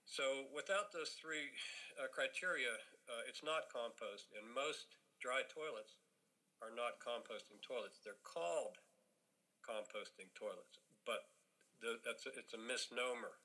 [0.03, 1.55] So without those three
[1.95, 2.75] uh, criteria,
[3.07, 5.97] uh, it's not compost, and most dry toilets
[6.59, 8.03] are not composting toilets.
[8.03, 8.77] They're called
[9.65, 10.77] composting toilets,
[11.09, 11.25] but
[11.81, 13.41] the, that's a, it's a misnomer.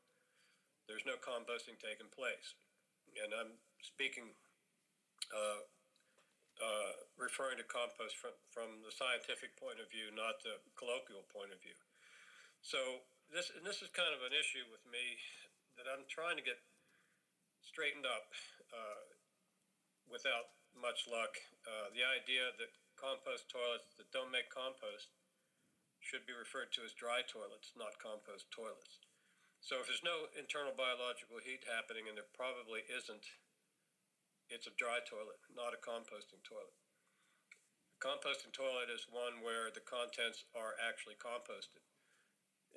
[0.85, 2.53] There's no composting taking place,
[3.17, 4.37] and I'm speaking,
[5.33, 5.65] uh,
[6.61, 11.57] uh, referring to compost from from the scientific point of view, not the colloquial point
[11.57, 11.77] of view.
[12.61, 15.17] So this and this is kind of an issue with me
[15.81, 16.61] that I'm trying to get
[17.65, 18.29] straightened up
[18.69, 19.05] uh,
[20.11, 21.33] without much luck.
[21.65, 25.09] Uh, the idea that compost toilets that don't make compost
[26.01, 29.01] should be referred to as dry toilets, not compost toilets.
[29.61, 33.25] So if there's no internal biological heat happening, and there probably isn't,
[34.49, 36.75] it's a dry toilet, not a composting toilet.
[37.95, 41.85] A composting toilet is one where the contents are actually composted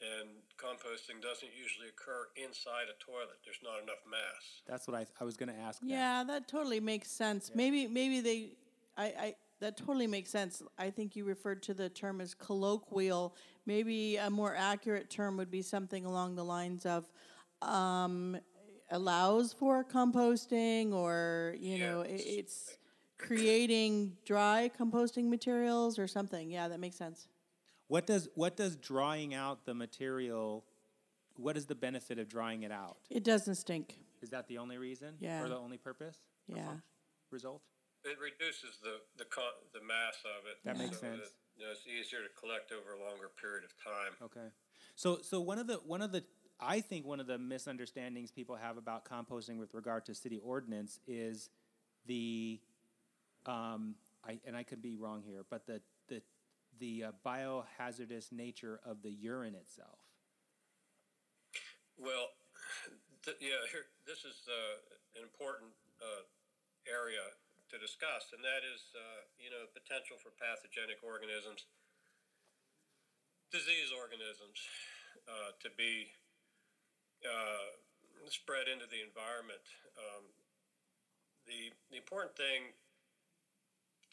[0.02, 3.38] and composting doesn't usually occur inside a toilet.
[3.46, 4.64] There's not enough mass.
[4.68, 5.80] That's what I, I was going to ask.
[5.84, 7.52] Yeah, that totally makes sense.
[7.54, 8.58] Maybe maybe they
[8.98, 10.62] I, I that totally makes sense.
[10.78, 13.34] I think you referred to the term as colloquial.
[13.66, 17.10] Maybe a more accurate term would be something along the lines of
[17.62, 18.38] um,
[18.92, 22.78] allows for composting or you know i it's
[23.18, 26.52] creating dry composting materials or something.
[26.52, 27.30] Yeah, that makes sense.
[27.88, 30.66] What does what does drawing out the material?
[31.38, 32.98] What is the benefit of drying it out?
[33.10, 33.98] It doesn't stink.
[34.22, 35.16] Is that the only reason?
[35.20, 35.42] Yeah.
[35.42, 36.18] Or the only purpose?
[36.48, 36.74] Yeah.
[37.32, 37.62] Result?
[38.04, 40.60] It reduces the the con- the mass of it.
[40.66, 41.22] That makes so sense.
[41.24, 44.14] That, you know, it's easier to collect over a longer period of time.
[44.22, 44.52] Okay.
[44.96, 46.24] So so one of the one of the
[46.60, 51.00] I think one of the misunderstandings people have about composting with regard to city ordinance
[51.08, 51.50] is
[52.06, 52.60] the
[53.46, 56.22] um, I, and I could be wrong here, but the the
[56.80, 60.00] the uh, biohazardous nature of the urine itself.
[61.98, 62.30] Well,
[63.24, 66.26] th- yeah, here, this is uh, an important uh,
[66.90, 67.22] area
[67.74, 71.66] to discuss, and that is, uh, you know, potential for pathogenic organisms,
[73.50, 74.62] disease organisms,
[75.26, 76.14] uh, to be
[77.26, 77.74] uh,
[78.30, 79.66] spread into the environment.
[79.98, 80.30] Um,
[81.50, 82.78] the the important thing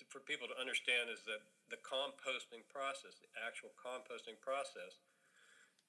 [0.01, 5.05] to, for people to understand is that the composting process, the actual composting process,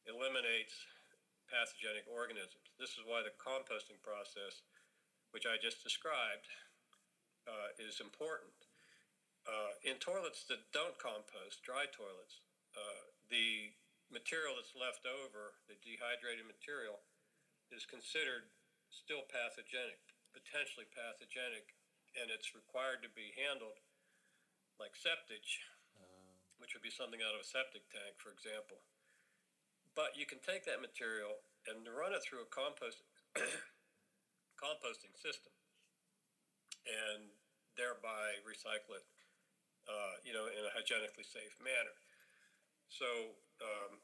[0.04, 0.76] eliminates
[1.48, 2.68] pathogenic organisms.
[2.76, 4.60] This is why the composting process,
[5.32, 6.52] which I just described,
[7.52, 8.56] uh, is important.
[9.44, 12.40] Uh, in toilets that don't compost, dry toilets,
[12.78, 13.76] uh, the
[14.08, 17.04] material that's left over, the dehydrated material,
[17.74, 18.48] is considered
[18.88, 20.00] still pathogenic,
[20.32, 21.76] potentially pathogenic,
[22.16, 23.80] and it's required to be handled
[24.80, 25.64] like septage,
[26.60, 28.84] which would be something out of a septic tank, for example.
[29.98, 33.02] But you can take that material and run it through a compost
[34.62, 35.52] composting system,
[36.86, 37.34] and
[37.82, 39.06] thereby recycle it,
[39.90, 41.98] uh, you know, in a hygienically safe manner.
[42.94, 43.34] So,
[43.66, 43.98] um,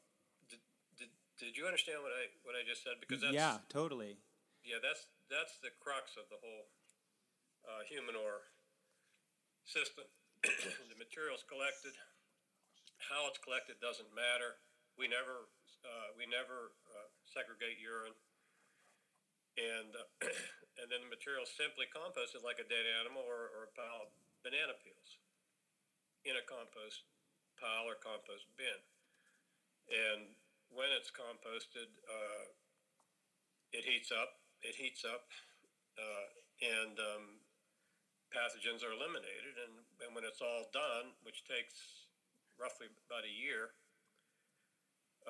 [0.50, 0.58] did,
[0.98, 2.98] did, did you understand what I what I just said?
[2.98, 4.18] Because that's, yeah, totally.
[4.66, 6.66] yeah, that's that's the crux of the whole
[7.62, 8.50] uh, humanure
[9.62, 10.10] system.
[10.90, 11.94] the material's collected.
[12.98, 14.58] How it's collected doesn't matter.
[14.98, 15.46] We never
[15.86, 18.16] uh, we never uh, segregate urine,
[19.58, 20.06] and uh,
[20.78, 24.10] and then the material simply composted like a dead animal or, or a pile of
[24.46, 25.18] banana peels
[26.22, 27.06] in a compost
[27.58, 28.78] pile or compost bin.
[29.90, 30.38] And
[30.70, 32.54] when it's composted, uh,
[33.74, 34.38] it heats up.
[34.62, 35.30] It heats up,
[35.94, 37.38] uh, and um,
[38.34, 39.54] pathogens are eliminated.
[39.54, 42.10] And, and when it's all done, which takes
[42.58, 43.78] roughly about a year,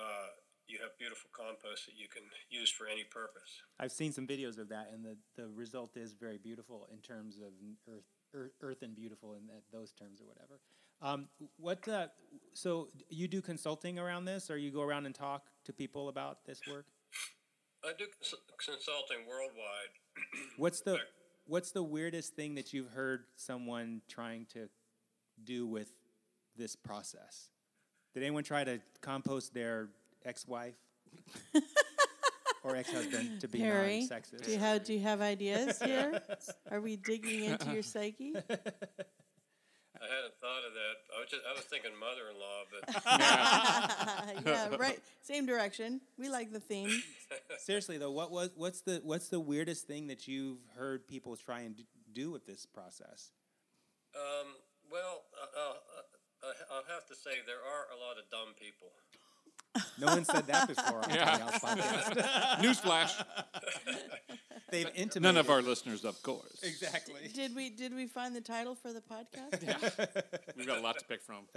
[0.00, 0.32] uh,
[0.68, 3.62] you have beautiful compost that you can use for any purpose.
[3.81, 7.38] I've seen some videos of that, and the, the result is very beautiful in terms
[7.38, 7.52] of
[7.88, 8.04] earth,
[8.35, 10.61] earth, earth and beautiful in that, those terms or whatever.
[11.00, 12.09] Um, what uh,
[12.54, 16.44] so you do consulting around this, or you go around and talk to people about
[16.44, 16.87] this work?
[17.85, 19.94] I do cons- consulting worldwide.
[20.57, 20.98] What's the
[21.46, 24.68] what's the weirdest thing that you've heard someone trying to
[25.42, 25.92] do with
[26.57, 27.50] this process?
[28.12, 29.90] Did anyone try to compost their
[30.24, 30.76] ex-wife
[32.64, 34.44] or ex-husband to be Harry, non-sexist?
[34.44, 36.20] do you have do you have ideas here?
[36.70, 38.35] Are we digging into your psyche?
[40.00, 40.96] I hadn't thought of that.
[41.16, 45.00] I was just I was thinking mother-in-law, but yeah, right.
[45.22, 46.00] Same direction.
[46.16, 47.02] We like the theme.
[47.59, 51.61] Seriously though, what was what's the what's the weirdest thing that you've heard people try
[51.61, 53.33] and do with this process?
[54.16, 54.54] um,
[54.90, 58.92] well, uh, uh, uh, I'll have to say there are a lot of dumb people.
[60.00, 61.24] No one said that before on Yeah.
[61.24, 62.59] Tiny House podcast.
[62.61, 63.24] Newsflash.
[64.70, 65.22] They've intimated.
[65.22, 66.61] None of our listeners, of course.
[66.62, 67.28] exactly.
[67.35, 69.62] Did we did we find the title for the podcast?
[69.66, 70.22] yeah.
[70.57, 71.44] We've got a lot to pick from.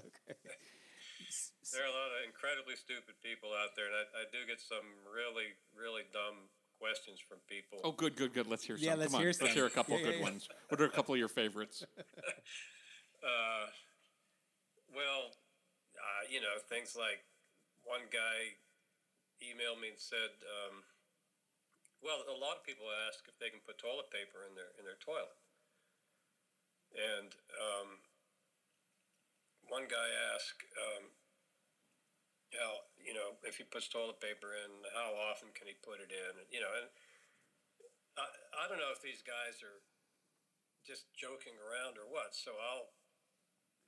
[1.71, 4.59] There are a lot of incredibly stupid people out there, and I, I do get
[4.59, 7.79] some really, really dumb questions from people.
[7.85, 8.47] Oh, good, good, good.
[8.47, 8.83] Let's hear some.
[8.83, 9.21] Yeah, let's Come on.
[9.23, 10.23] hear Let's hear a couple Yeah, good yeah, yeah.
[10.35, 10.49] ones.
[10.67, 11.85] What are a couple of your favorites?
[13.23, 13.71] Uh,
[14.91, 15.31] well,
[15.95, 17.23] uh, you know, things like
[17.83, 18.61] one guy
[19.41, 20.85] emailed me and said, um,
[22.01, 24.83] well, a lot of people ask if they can put toilet paper in their in
[24.85, 25.37] their toilet,
[26.97, 28.01] and um,
[29.69, 31.13] one guy asked, um,
[32.57, 36.09] how you know if he puts toilet paper in, how often can he put it
[36.09, 36.33] in?
[36.49, 36.89] You know, and
[38.17, 38.25] I,
[38.59, 39.79] I don't know if these guys are
[40.81, 42.33] just joking around or what.
[42.33, 42.91] So I'll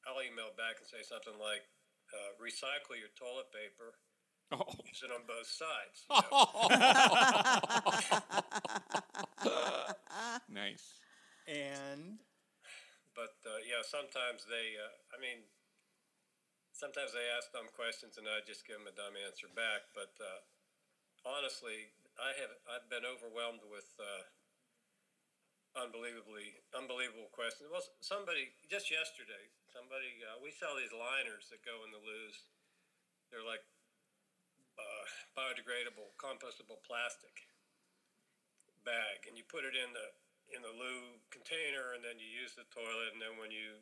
[0.06, 1.66] I'll email back and say something like,
[2.14, 3.98] uh, "Recycle your toilet paper.
[4.54, 4.70] Oh.
[4.86, 7.10] Use it on both sides." you know.
[10.50, 11.02] Nice.
[11.50, 12.22] And
[13.18, 14.78] but uh, yeah, sometimes they.
[14.78, 15.44] Uh, I mean,
[16.72, 19.90] sometimes they ask dumb questions, and I just give them a dumb answer back.
[19.98, 20.40] But uh,
[21.26, 23.90] honestly, I have I've been overwhelmed with.
[23.98, 24.30] Uh,
[25.74, 27.66] Unbelievably, unbelievable questions.
[27.66, 32.38] Well, somebody just yesterday, somebody uh, we sell these liners that go in the loos.
[33.34, 33.66] They're like
[34.78, 37.50] uh, biodegradable, compostable plastic
[38.86, 40.08] bag, and you put it in the
[40.54, 43.82] in the loo container, and then you use the toilet, and then when you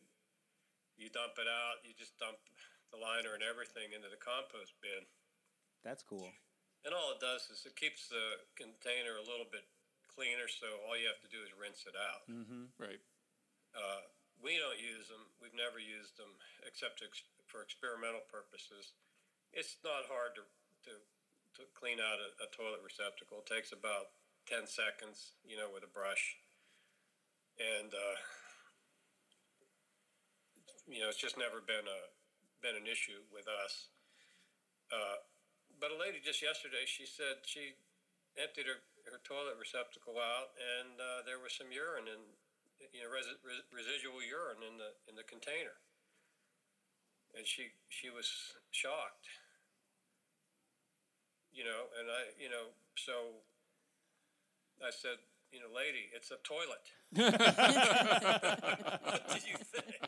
[0.95, 2.39] you dump it out, you just dump
[2.95, 5.04] the liner and everything into the compost bin.
[5.84, 6.32] that's cool.
[6.82, 9.63] And all it does is it keeps the container a little bit
[10.10, 12.26] cleaner, so all you have to do is rinse it out.
[12.26, 12.74] Mm-hmm.
[12.82, 12.99] Right.
[13.72, 14.01] Uh,
[14.41, 15.22] we don't use them.
[15.38, 16.34] We've never used them
[16.66, 17.07] except to,
[17.45, 18.97] for experimental purposes.
[19.53, 20.43] It's not hard to,
[20.89, 20.93] to,
[21.62, 23.45] to clean out a, a toilet receptacle.
[23.45, 24.09] It takes about
[24.49, 26.41] 10 seconds, you know, with a brush.
[27.62, 28.18] And, uh,
[30.89, 32.01] you know, it's just never been a,
[32.66, 33.93] been an issue with us.
[34.89, 35.22] Uh,
[35.78, 37.78] but a lady just yesterday, she said she
[38.39, 38.82] emptied her,
[39.12, 42.22] her toilet receptacle out and uh, there was some urine in,
[42.93, 45.77] you know, resi- res- residual urine in the in the container,
[47.38, 48.27] and she she was
[48.71, 49.29] shocked.
[51.51, 53.43] You know, and I, you know, so
[54.79, 55.19] I said,
[55.51, 56.88] you know, lady, it's a toilet.
[59.03, 59.99] what do you think?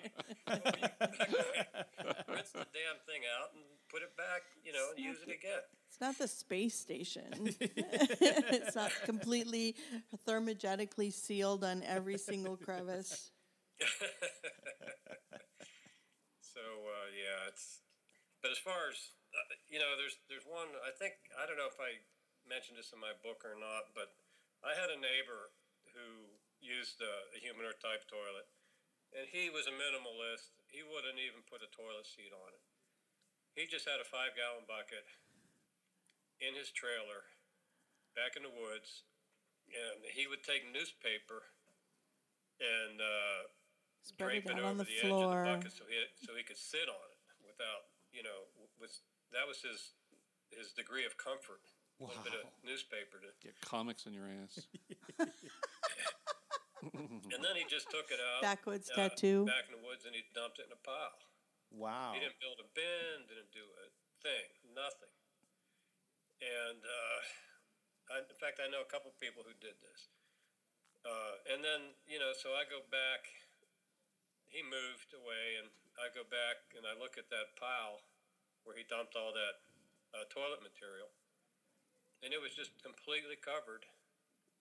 [2.32, 5.67] Rinse the damn thing out and put it back, you know, and use it again.
[5.94, 7.54] It's not the space station.
[7.62, 9.78] it's not completely
[10.26, 13.30] thermogenically sealed on every single crevice.
[16.54, 17.82] So uh, yeah, it's.
[18.46, 20.70] But as far as uh, you know, there's there's one.
[20.86, 21.98] I think I don't know if I
[22.46, 24.14] mentioned this in my book or not, but
[24.62, 25.50] I had a neighbor
[25.98, 26.30] who
[26.62, 28.46] used a, a humanure type toilet,
[29.18, 30.54] and he was a minimalist.
[30.70, 32.62] He wouldn't even put a toilet seat on it.
[33.58, 35.10] He just had a five gallon bucket
[36.41, 37.27] in his trailer
[38.17, 39.05] back in the woods,
[39.69, 41.53] and he would take newspaper
[42.61, 43.49] and uh,
[44.03, 45.43] Spread it drape it out on over the the, edge of floor.
[45.43, 48.91] the bucket so he so he could sit on it without you know with
[49.31, 49.95] that was his
[50.53, 51.61] his degree of comfort.
[52.01, 54.65] A little bit of newspaper to, Get comics in your ass.
[56.89, 59.45] and then he just took it out Backwoods uh, tattoo.
[59.45, 61.15] back in the woods and he dumped it in a pile.
[61.69, 62.17] Wow.
[62.17, 63.86] He didn't build a bin, didn't do a
[64.25, 65.12] thing, nothing.
[66.44, 67.20] And uh,
[68.12, 70.12] I, in fact, I know a couple people who did this.
[71.08, 73.32] Uh, and then, you know, so I go back.
[74.52, 78.06] He moved away, and I go back and I look at that pile
[78.68, 79.66] where he dumped all that
[80.14, 81.10] uh, toilet material,
[82.22, 83.89] and it was just completely covered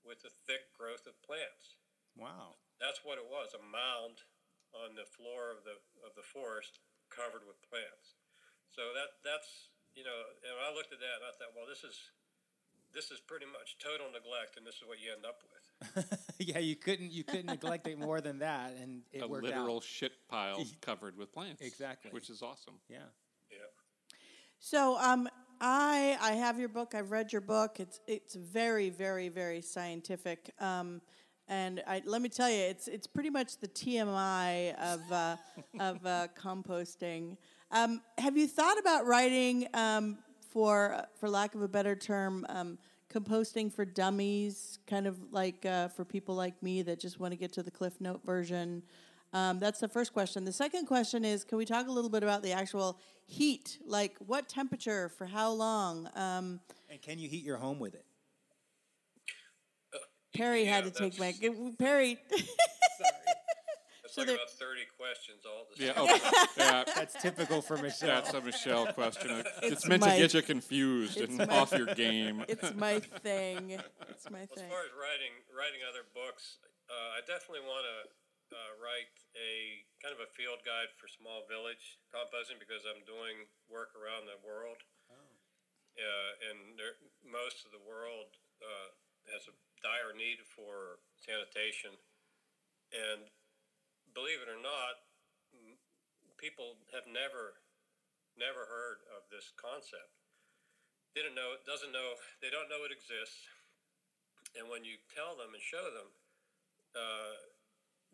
[0.03, 1.78] with a thick growth of plants
[2.18, 2.59] Wow.
[2.83, 4.26] that's what it was a mound
[4.74, 8.18] on the floor of the of the forest covered with plants
[8.68, 11.84] so that that's you know and i looked at that and i thought well this
[11.84, 11.97] is
[12.93, 15.62] this is pretty much total neglect and this is what you end up with
[16.38, 19.76] yeah, you couldn't you couldn't neglect it more than that, and it a worked literal
[19.76, 19.82] out.
[19.82, 21.62] shit pile covered with plants.
[21.62, 22.11] Exactly.
[22.11, 22.74] Which is awesome.
[22.88, 22.99] Yeah.
[23.51, 23.57] yeah
[24.59, 25.28] So um,
[25.61, 26.95] I I have your book.
[26.95, 27.80] I've read your book.
[27.80, 30.53] It's it's very very very scientific.
[30.61, 31.01] Um,
[31.49, 35.36] and I, let me tell you, it's it's pretty much the TMI of uh,
[35.80, 37.36] of uh, composting.
[37.72, 40.18] Um, have you thought about writing um,
[40.50, 42.44] for for lack of a better term?
[42.48, 42.78] Um,
[43.12, 47.36] composting for dummies, kind of like uh, for people like me that just want to
[47.36, 48.82] get to the Cliff Note version.
[49.34, 50.44] Um, that's the first question.
[50.44, 53.78] The second question is, can we talk a little bit about the actual heat?
[53.86, 56.08] Like, what temperature for how long?
[56.14, 56.60] Um,
[56.90, 58.04] And can you heat your home with it?
[60.34, 61.34] Perry had to take my
[61.78, 62.18] Perry.
[64.12, 65.96] it's So like there- about 30 questions all at the Yeah.
[65.96, 66.84] same Oh, yeah.
[67.00, 68.20] That's typical for Michelle.
[68.20, 69.40] That's a Michelle question.
[69.64, 72.44] It's, It's meant my- to get you confused and my- off your game.
[72.52, 73.80] it's my thing.
[74.12, 74.68] It's my thing.
[74.68, 76.60] As far as writing writing other books,
[76.92, 77.98] uh, I definitely want to
[78.52, 83.48] uh, write a kind of a field guide for small village composting because I'm doing
[83.72, 84.76] work around the world,
[85.08, 88.92] uh, and there, most of the world uh,
[89.32, 91.96] has a dire need for sanitation,
[92.92, 93.24] and
[94.14, 95.02] believe it or not,
[96.38, 97.60] people have never
[98.38, 100.16] never heard of this concept.
[101.12, 103.44] Didn't know, doesn't know, they don't know it exists
[104.56, 106.08] and when you tell them and show them,
[106.92, 107.34] uh,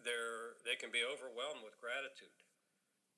[0.06, 2.38] they're they can be overwhelmed with gratitude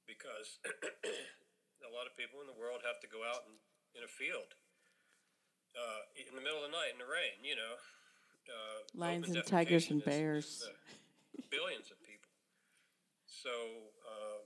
[0.08, 0.56] because
[1.84, 3.54] a lot of people in the world have to go out in,
[4.00, 4.56] in a field
[5.76, 7.36] uh, in the middle of the night in the rain.
[7.44, 7.74] You know,
[8.48, 10.64] uh, Lions and tigers and bears.
[10.64, 11.99] is, uh, billions of.
[13.40, 14.44] So uh,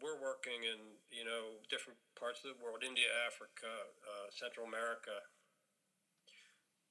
[0.00, 0.80] we're working in
[1.12, 5.12] you know different parts of the world: India, Africa, uh, Central America,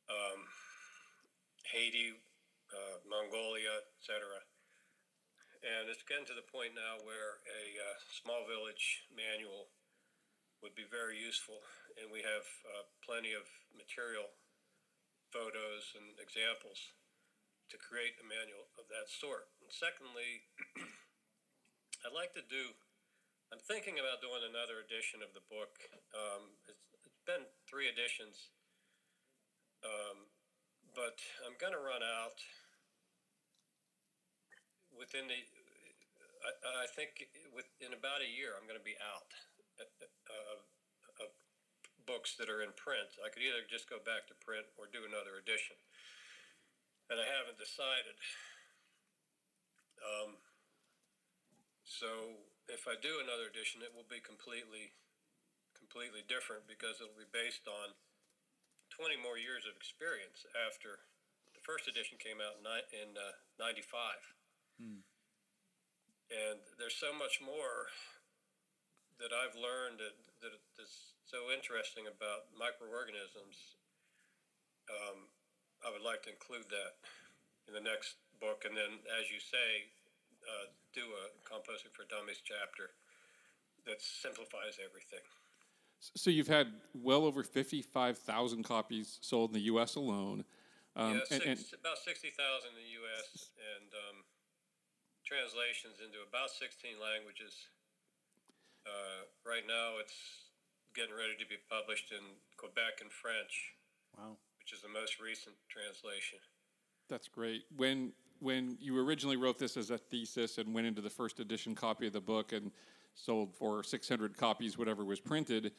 [0.05, 0.45] um,
[1.65, 2.13] Haiti,
[2.69, 4.21] uh, Mongolia, etc.
[5.65, 9.73] And it's getting to the point now where a uh, small village manual
[10.61, 11.57] would be very useful,
[11.97, 14.29] and we have uh, plenty of material,
[15.33, 16.93] photos, and examples
[17.73, 19.49] to create a manual of that sort.
[19.57, 20.45] And secondly,
[22.01, 22.73] I'd like to do.
[23.53, 25.77] I'm thinking about doing another edition of the book.
[26.17, 28.49] Um, it's, it's been three editions,
[29.85, 30.25] um,
[30.97, 32.41] but I'm going to run out
[34.89, 35.45] within the.
[36.41, 39.29] I, I think within about a year, I'm going to be out
[39.77, 40.57] uh,
[41.21, 41.29] of
[42.09, 43.13] books that are in print.
[43.21, 45.77] I could either just go back to print or do another edition,
[47.13, 48.17] and I haven't decided.
[50.01, 50.41] Um,
[51.91, 52.39] so
[52.71, 54.95] if I do another edition, it will be completely,
[55.75, 57.91] completely different because it'll be based on
[58.95, 61.03] 20 more years of experience after
[61.51, 62.63] the first edition came out
[62.95, 64.31] in, uh, 95.
[66.31, 67.91] And there's so much more
[69.19, 73.75] that I've learned that, that is so interesting about microorganisms.
[74.87, 75.27] Um,
[75.83, 77.03] I would like to include that
[77.67, 79.91] in the next book, and then, as you say,
[80.47, 82.91] uh, do a composting for dummies chapter
[83.85, 85.23] that simplifies everything.
[86.15, 89.95] So you've had well over 55,000 copies sold in the U.S.
[89.95, 90.43] alone.
[90.95, 92.33] Um, yeah, and- six, and- about 60,000
[92.69, 93.49] in the U.S.
[93.77, 94.17] and um,
[95.25, 97.53] translations into about 16 languages.
[98.85, 100.17] Uh, right now, it's
[100.97, 102.21] getting ready to be published in
[102.57, 103.77] Quebec and French,
[104.17, 104.35] Wow.
[104.59, 106.41] which is the most recent translation.
[107.07, 107.63] That's great.
[107.77, 108.11] When
[108.41, 112.07] when you originally wrote this as a thesis and went into the first edition copy
[112.07, 112.71] of the book and
[113.13, 115.71] sold for 600 copies, whatever was printed,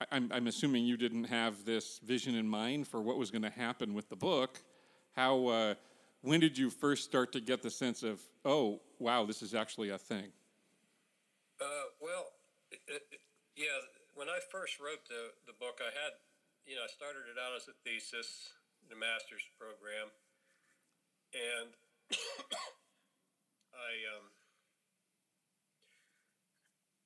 [0.00, 3.42] I, I'm, I'm assuming you didn't have this vision in mind for what was going
[3.42, 4.60] to happen with the book.
[5.14, 5.74] How uh,
[6.22, 9.90] when did you first start to get the sense of, oh, wow, this is actually
[9.90, 10.28] a thing?
[11.60, 11.64] Uh,
[12.00, 12.26] well,
[12.70, 13.20] it, it-
[13.58, 13.82] yeah,
[14.14, 16.14] when I first wrote the, the book, I had,
[16.62, 20.14] you know, I started it out as a thesis, in the master's program,
[21.34, 21.74] and
[22.12, 24.32] I, um,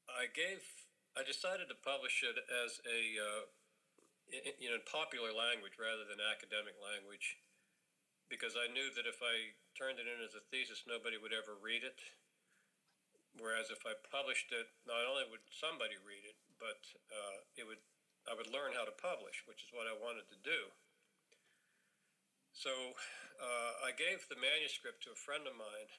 [0.09, 0.63] I gave,
[1.17, 3.43] I decided to publish it as a, uh,
[4.33, 7.39] i- i- you know, popular language rather than academic language,
[8.29, 11.55] because I knew that if I turned it in as a thesis, nobody would ever
[11.55, 12.01] read it.
[13.35, 17.81] Whereas if I published it, not only would somebody read it, but uh, it would
[18.29, 20.71] I would learn how to publish, which is what I wanted to do.
[22.53, 22.71] So
[23.41, 25.91] uh, I gave the manuscript to a friend of mine,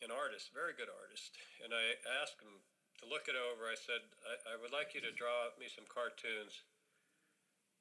[0.00, 2.62] an artist, very good artist, and I asked him
[3.02, 3.66] to look it over.
[3.66, 6.64] I said, I, I would like you to draw me some cartoons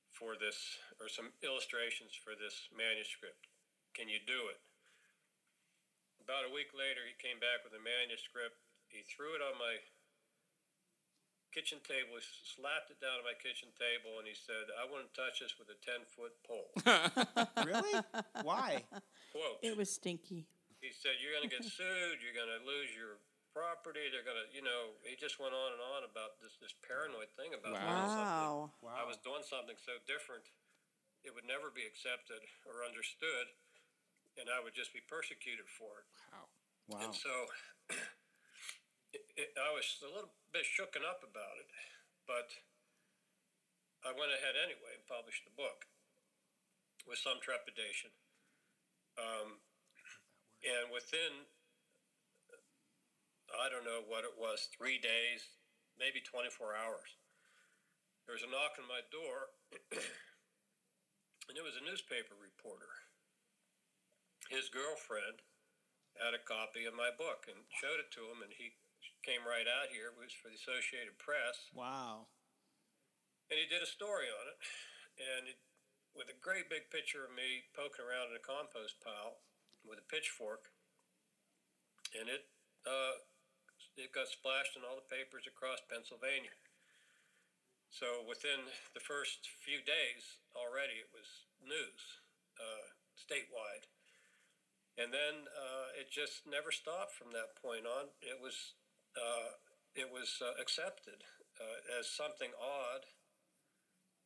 [0.09, 0.57] for this,
[0.97, 3.47] or some illustrations for this manuscript.
[3.93, 4.57] Can you do it?
[6.17, 8.57] About a week later, he came back with a manuscript.
[8.89, 9.77] He threw it on my
[11.53, 15.11] kitchen table, he slapped it down on my kitchen table, and he said, I wouldn't
[15.15, 16.71] touch this with a 10 foot pole.
[17.67, 17.97] Really?
[18.45, 18.85] Why?
[19.33, 19.59] Quote.
[19.65, 20.47] It was stinky.
[20.79, 23.19] He said, You're going to get sued, you're going to lose your
[23.51, 26.71] property, they're going to, you know, he just went on and on about this, this
[26.85, 27.81] paranoid thing about Wow.
[27.81, 28.53] doing something.
[28.85, 28.95] Wow.
[29.01, 30.45] I was doing something so different,
[31.25, 32.39] it would never be accepted
[32.69, 33.49] or understood,
[34.37, 36.07] and I would just be persecuted for it.
[36.29, 36.45] Wow.
[36.87, 36.99] Wow.
[37.09, 37.33] And so
[39.37, 41.69] it, I was a little bit shooken up about it,
[42.25, 42.49] but
[44.01, 45.85] I went ahead anyway and published the book
[47.05, 48.09] with some trepidation.
[49.15, 49.61] Um,
[50.65, 51.45] and within,
[53.53, 55.45] I don't know what it was, three days,
[56.01, 57.17] maybe 24 hours,
[58.25, 59.53] there was a knock on my door,
[61.47, 62.91] and it was a newspaper reporter.
[64.51, 65.45] His girlfriend
[66.19, 68.75] had a copy of my book and showed it to him, and he
[69.27, 70.15] came right out here.
[70.15, 72.31] It was for the Associated Press, Wow.
[73.51, 74.59] and he did a story on it,
[75.19, 75.59] and it,
[76.15, 79.43] with a great big picture of me poking around in a compost pile
[79.83, 80.71] with a pitchfork,
[82.15, 82.47] and it
[82.87, 83.19] uh,
[83.99, 86.55] it got splashed in all the papers across Pennsylvania.
[87.91, 91.27] So within the first few days, already it was
[91.59, 92.23] news
[92.55, 93.91] uh, statewide.
[94.97, 98.13] And then uh, it just never stopped from that point on.
[98.21, 98.77] It was
[99.15, 99.55] uh,
[99.95, 101.23] it was uh, accepted
[101.57, 103.07] uh, as something odd,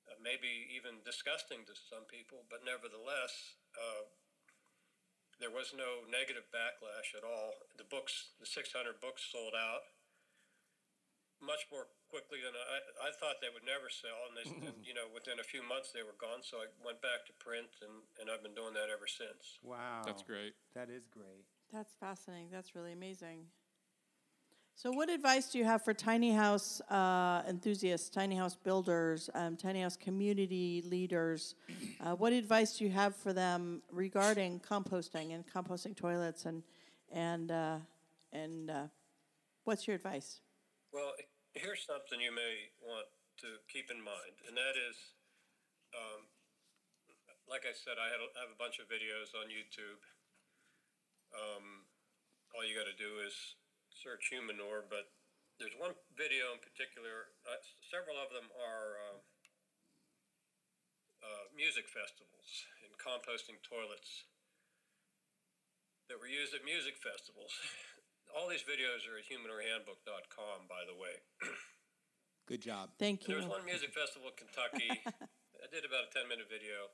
[0.09, 4.07] uh, maybe even disgusting to some people, but nevertheless, uh,
[5.39, 7.57] there was no negative backlash at all.
[7.79, 9.89] The books, the 600 books, sold out
[11.41, 14.29] much more quickly than I, I thought they would never sell.
[14.29, 16.45] And, they, and you know, within a few months they were gone.
[16.45, 19.57] So I went back to print, and, and I've been doing that ever since.
[19.65, 20.05] Wow.
[20.05, 20.53] That's great.
[20.77, 21.49] That is great.
[21.73, 22.53] That's fascinating.
[22.53, 23.49] That's really amazing.
[24.75, 29.55] So, what advice do you have for tiny house uh, enthusiasts, tiny house builders, um,
[29.55, 31.53] tiny house community leaders?
[31.99, 36.63] Uh, what advice do you have for them regarding composting and composting toilets and
[37.11, 37.77] and uh,
[38.33, 38.87] and uh,
[39.65, 40.41] what's your advice?
[40.91, 41.13] Well,
[41.53, 43.05] here's something you may want
[43.41, 44.97] to keep in mind, and that is,
[45.93, 46.25] um,
[47.47, 50.01] like I said, I had have a bunch of videos on YouTube.
[51.37, 51.85] Um,
[52.55, 53.35] all you got to do is
[54.01, 55.13] search humanure, but
[55.61, 57.29] there's one video in particular.
[57.45, 59.19] Uh, several of them are uh,
[61.21, 64.25] uh, music festivals and composting toilets
[66.09, 67.53] that were used at music festivals.
[68.33, 71.21] All these videos are at humanurehandbook.com, by the way.
[72.49, 72.97] Good job.
[72.97, 73.37] Thank you.
[73.37, 73.47] There you.
[73.47, 74.91] was one music festival in Kentucky.
[75.61, 76.89] I did about a 10 minute video.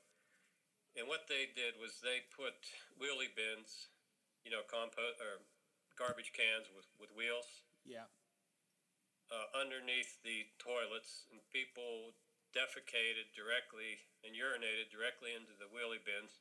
[0.92, 2.58] And what they did was they put
[3.00, 3.88] wheelie bins,
[4.44, 5.46] you know, compost or
[5.98, 8.06] garbage cans with, with wheels Yeah.
[9.34, 12.14] uh, underneath the toilets, and people
[12.54, 16.40] defecated directly and urinated directly into the wheelie bins.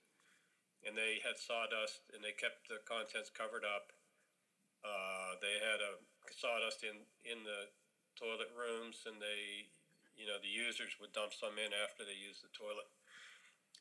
[0.85, 3.91] and they had sawdust, and they kept the contents covered up.
[4.85, 5.97] Uh, they had a
[6.31, 7.73] sawdust in in the
[8.15, 9.73] toilet rooms, and they,
[10.15, 12.87] you know, the users would dump some in after they used the toilet,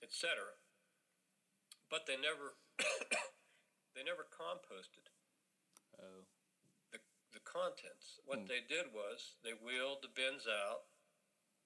[0.02, 0.56] etc.
[1.92, 2.56] But they never
[3.94, 5.04] they never composted
[6.00, 6.28] Oh.
[6.92, 7.00] the,
[7.32, 8.20] the contents.
[8.24, 10.88] What they did was they wheeled the bins out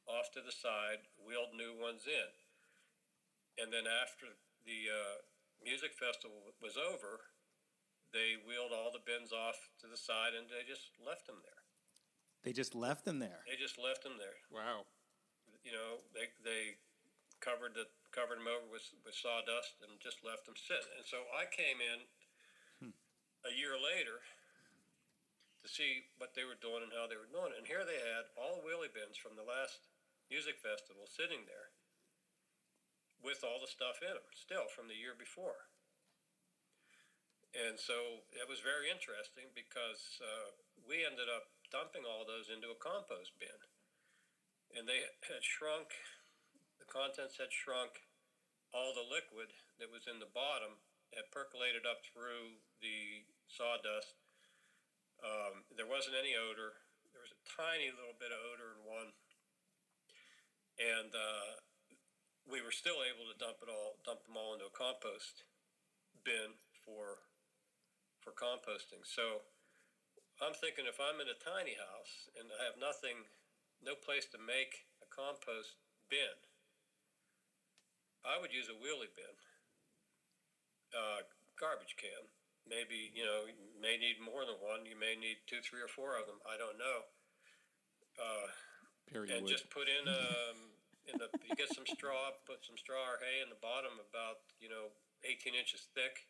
[0.06, 2.30] off to the side, wheeled new ones in.
[3.58, 5.16] And then after the uh,
[5.62, 7.30] music festival was over,
[8.10, 11.62] they wheeled all the bins off to the side and they just left them there.
[12.42, 13.44] They just left them there.
[13.46, 14.40] They just left them there.
[14.48, 14.88] Wow.
[15.62, 16.80] You know, they, they
[17.38, 20.82] covered the covered them over with, with sawdust and just left them sit.
[20.98, 22.02] And so I came in
[23.44, 24.20] a year later
[25.60, 27.52] to see what they were doing and how they were doing.
[27.52, 27.60] it.
[27.60, 29.88] And here they had all wheelie bins from the last
[30.32, 31.72] music festival sitting there
[33.20, 35.68] with all the stuff in them still from the year before.
[37.52, 40.54] And so it was very interesting because uh,
[40.86, 43.58] we ended up dumping all those into a compost bin.
[44.70, 45.90] And they had shrunk,
[46.78, 48.06] the contents had shrunk,
[48.70, 49.50] all the liquid
[49.82, 50.78] that was in the bottom
[51.14, 54.14] had percolated up through the sawdust.
[55.20, 56.80] Um, there wasn't any odor.
[57.12, 59.10] There was a tiny little bit of odor in one,
[60.78, 61.60] and uh,
[62.48, 65.44] we were still able to dump it all, dump them all into a compost
[66.24, 67.26] bin for
[68.20, 69.00] for composting.
[69.04, 69.44] So
[70.40, 73.28] I'm thinking if I'm in a tiny house and I have nothing,
[73.80, 75.80] no place to make a compost
[76.12, 76.36] bin,
[78.24, 79.36] I would use a wheelie bin,
[80.94, 81.26] uh,
[81.58, 82.30] garbage can.
[82.68, 84.86] Maybe you know you may need more than one.
[84.86, 86.38] You may need two, three, or four of them.
[86.46, 86.98] I don't know.
[88.20, 88.46] Uh,
[89.10, 89.50] Perry and would.
[89.50, 90.70] just put in um,
[91.10, 94.38] in the you get some straw, put some straw or hay in the bottom, about
[94.62, 94.94] you know
[95.26, 96.28] 18 inches thick,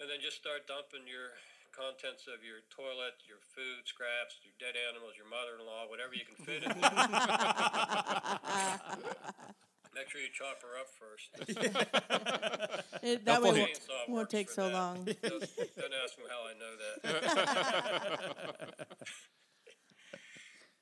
[0.00, 1.32] and then just start dumping your
[1.72, 6.38] contents of your toilet, your food scraps, your dead animals, your mother-in-law, whatever you can
[6.44, 6.70] fit in.
[9.94, 11.30] Make sure you chop her up first.
[13.04, 13.76] It, that way won't,
[14.08, 14.74] won't works take for so that.
[14.74, 15.04] long.
[15.04, 15.44] Don't,
[15.76, 16.96] don't ask me how I know that.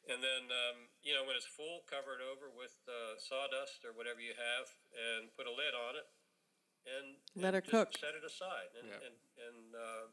[0.06, 3.90] and then, um, you know, when it's full, cover it over with uh, sawdust or
[3.90, 6.06] whatever you have, and put a lid on it,
[6.86, 7.90] and Let and her just cook.
[7.98, 9.02] Set it aside, and Yeah.
[9.02, 9.16] and,
[9.50, 10.06] and uh,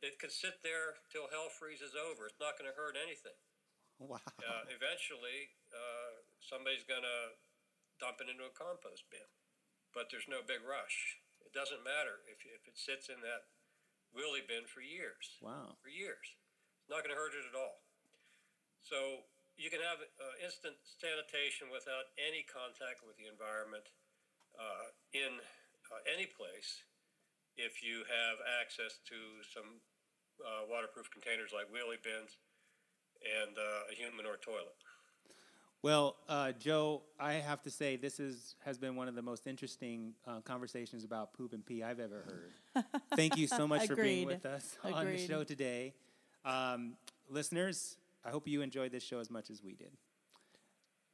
[0.00, 2.24] it can sit there till hell freezes over.
[2.24, 3.36] It's not going to hurt anything.
[4.00, 4.16] Wow.
[4.40, 7.36] Uh, eventually, uh, somebody's going to
[8.02, 9.30] dump it into a compost bin,
[9.94, 11.22] but there's no big rush.
[11.46, 13.46] It doesn't matter if, if it sits in that
[14.10, 15.38] wheelie bin for years.
[15.38, 15.78] Wow.
[15.78, 16.26] For years.
[16.82, 17.86] It's not going to hurt it at all.
[18.82, 23.86] So you can have uh, instant sanitation without any contact with the environment
[24.58, 26.82] uh, in uh, any place
[27.54, 29.78] if you have access to some
[30.42, 32.40] uh, waterproof containers like wheelie bins
[33.22, 34.81] and uh, a humanure toilet.
[35.82, 39.48] Well, uh, Joe, I have to say this is has been one of the most
[39.48, 42.84] interesting uh, conversations about poop and pee I've ever heard.
[43.16, 45.94] Thank you so much for being with us on the show today,
[46.44, 46.92] um,
[47.28, 47.96] listeners.
[48.24, 49.90] I hope you enjoyed this show as much as we did.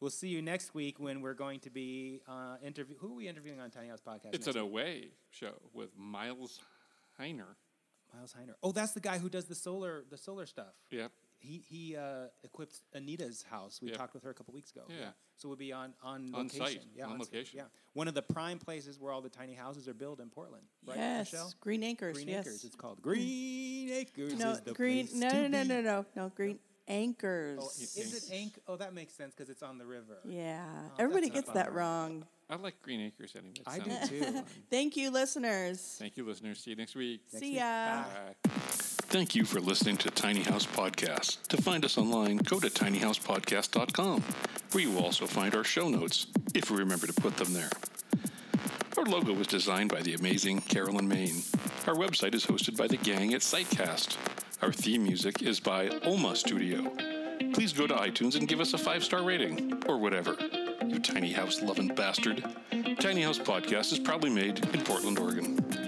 [0.00, 2.96] We'll see you next week when we're going to be uh, interview.
[2.98, 4.34] Who are we interviewing on Tiny House Podcast?
[4.34, 4.70] It's next an week?
[4.70, 6.60] away show with Miles
[7.18, 7.56] Heiner.
[8.14, 8.52] Miles Heiner.
[8.62, 10.74] Oh, that's the guy who does the solar the solar stuff.
[10.90, 11.10] Yep.
[11.40, 13.80] He he uh, equipped Anita's house.
[13.80, 13.98] We Yep.
[13.98, 14.82] talked with her a couple weeks ago.
[14.88, 15.10] Yeah.
[15.36, 16.66] So we'll be on on On location.
[16.66, 17.56] site, Yeah, on site, location.
[17.58, 17.64] Yeah.
[17.94, 20.64] One of the prime places where all the tiny houses are built in Portland.
[20.84, 21.52] Right, yes, Michelle?
[21.60, 22.14] Green Acres.
[22.16, 22.46] Green yes.
[22.46, 22.64] Acres.
[22.64, 24.36] It's called Green Acres.
[24.38, 25.06] no, is the green.
[25.06, 26.28] place No, to no, no, no, no, no.
[26.34, 26.58] Green
[26.88, 27.60] Anchors.
[27.62, 27.96] Oh, is
[28.30, 28.58] it Ank?
[28.66, 30.18] Oh, that makes sense because it's on the river.
[30.24, 32.26] yeah, Oh, everybody gets that wrong.
[32.50, 33.54] I like Green Acres anyway.
[33.60, 34.42] It I do too.
[34.70, 35.80] Thank you, listeners.
[35.98, 36.58] Thank you, listeners.
[36.60, 37.20] See you next week.
[37.32, 37.58] Next See week.
[37.60, 38.04] ya.
[38.04, 38.34] Bye.
[38.42, 38.97] Bye.
[39.08, 41.46] Thank you for listening to Tiny House Podcast.
[41.48, 44.22] To find us online, go to tinyhousepodcast.com,
[44.72, 47.70] where you will also find our show notes, if we remember to put them there.
[48.98, 51.42] Our logo was designed by the amazing Carolyn Main.
[51.86, 54.18] Our website is hosted by the gang at Sitecast.
[54.60, 56.92] Our theme music is by Oma Studio.
[57.54, 60.36] Please go to iTunes and give us a five star rating, or whatever.
[60.86, 62.44] You tiny house loving bastard.
[63.00, 65.87] Tiny House Podcast is proudly made in Portland, Oregon.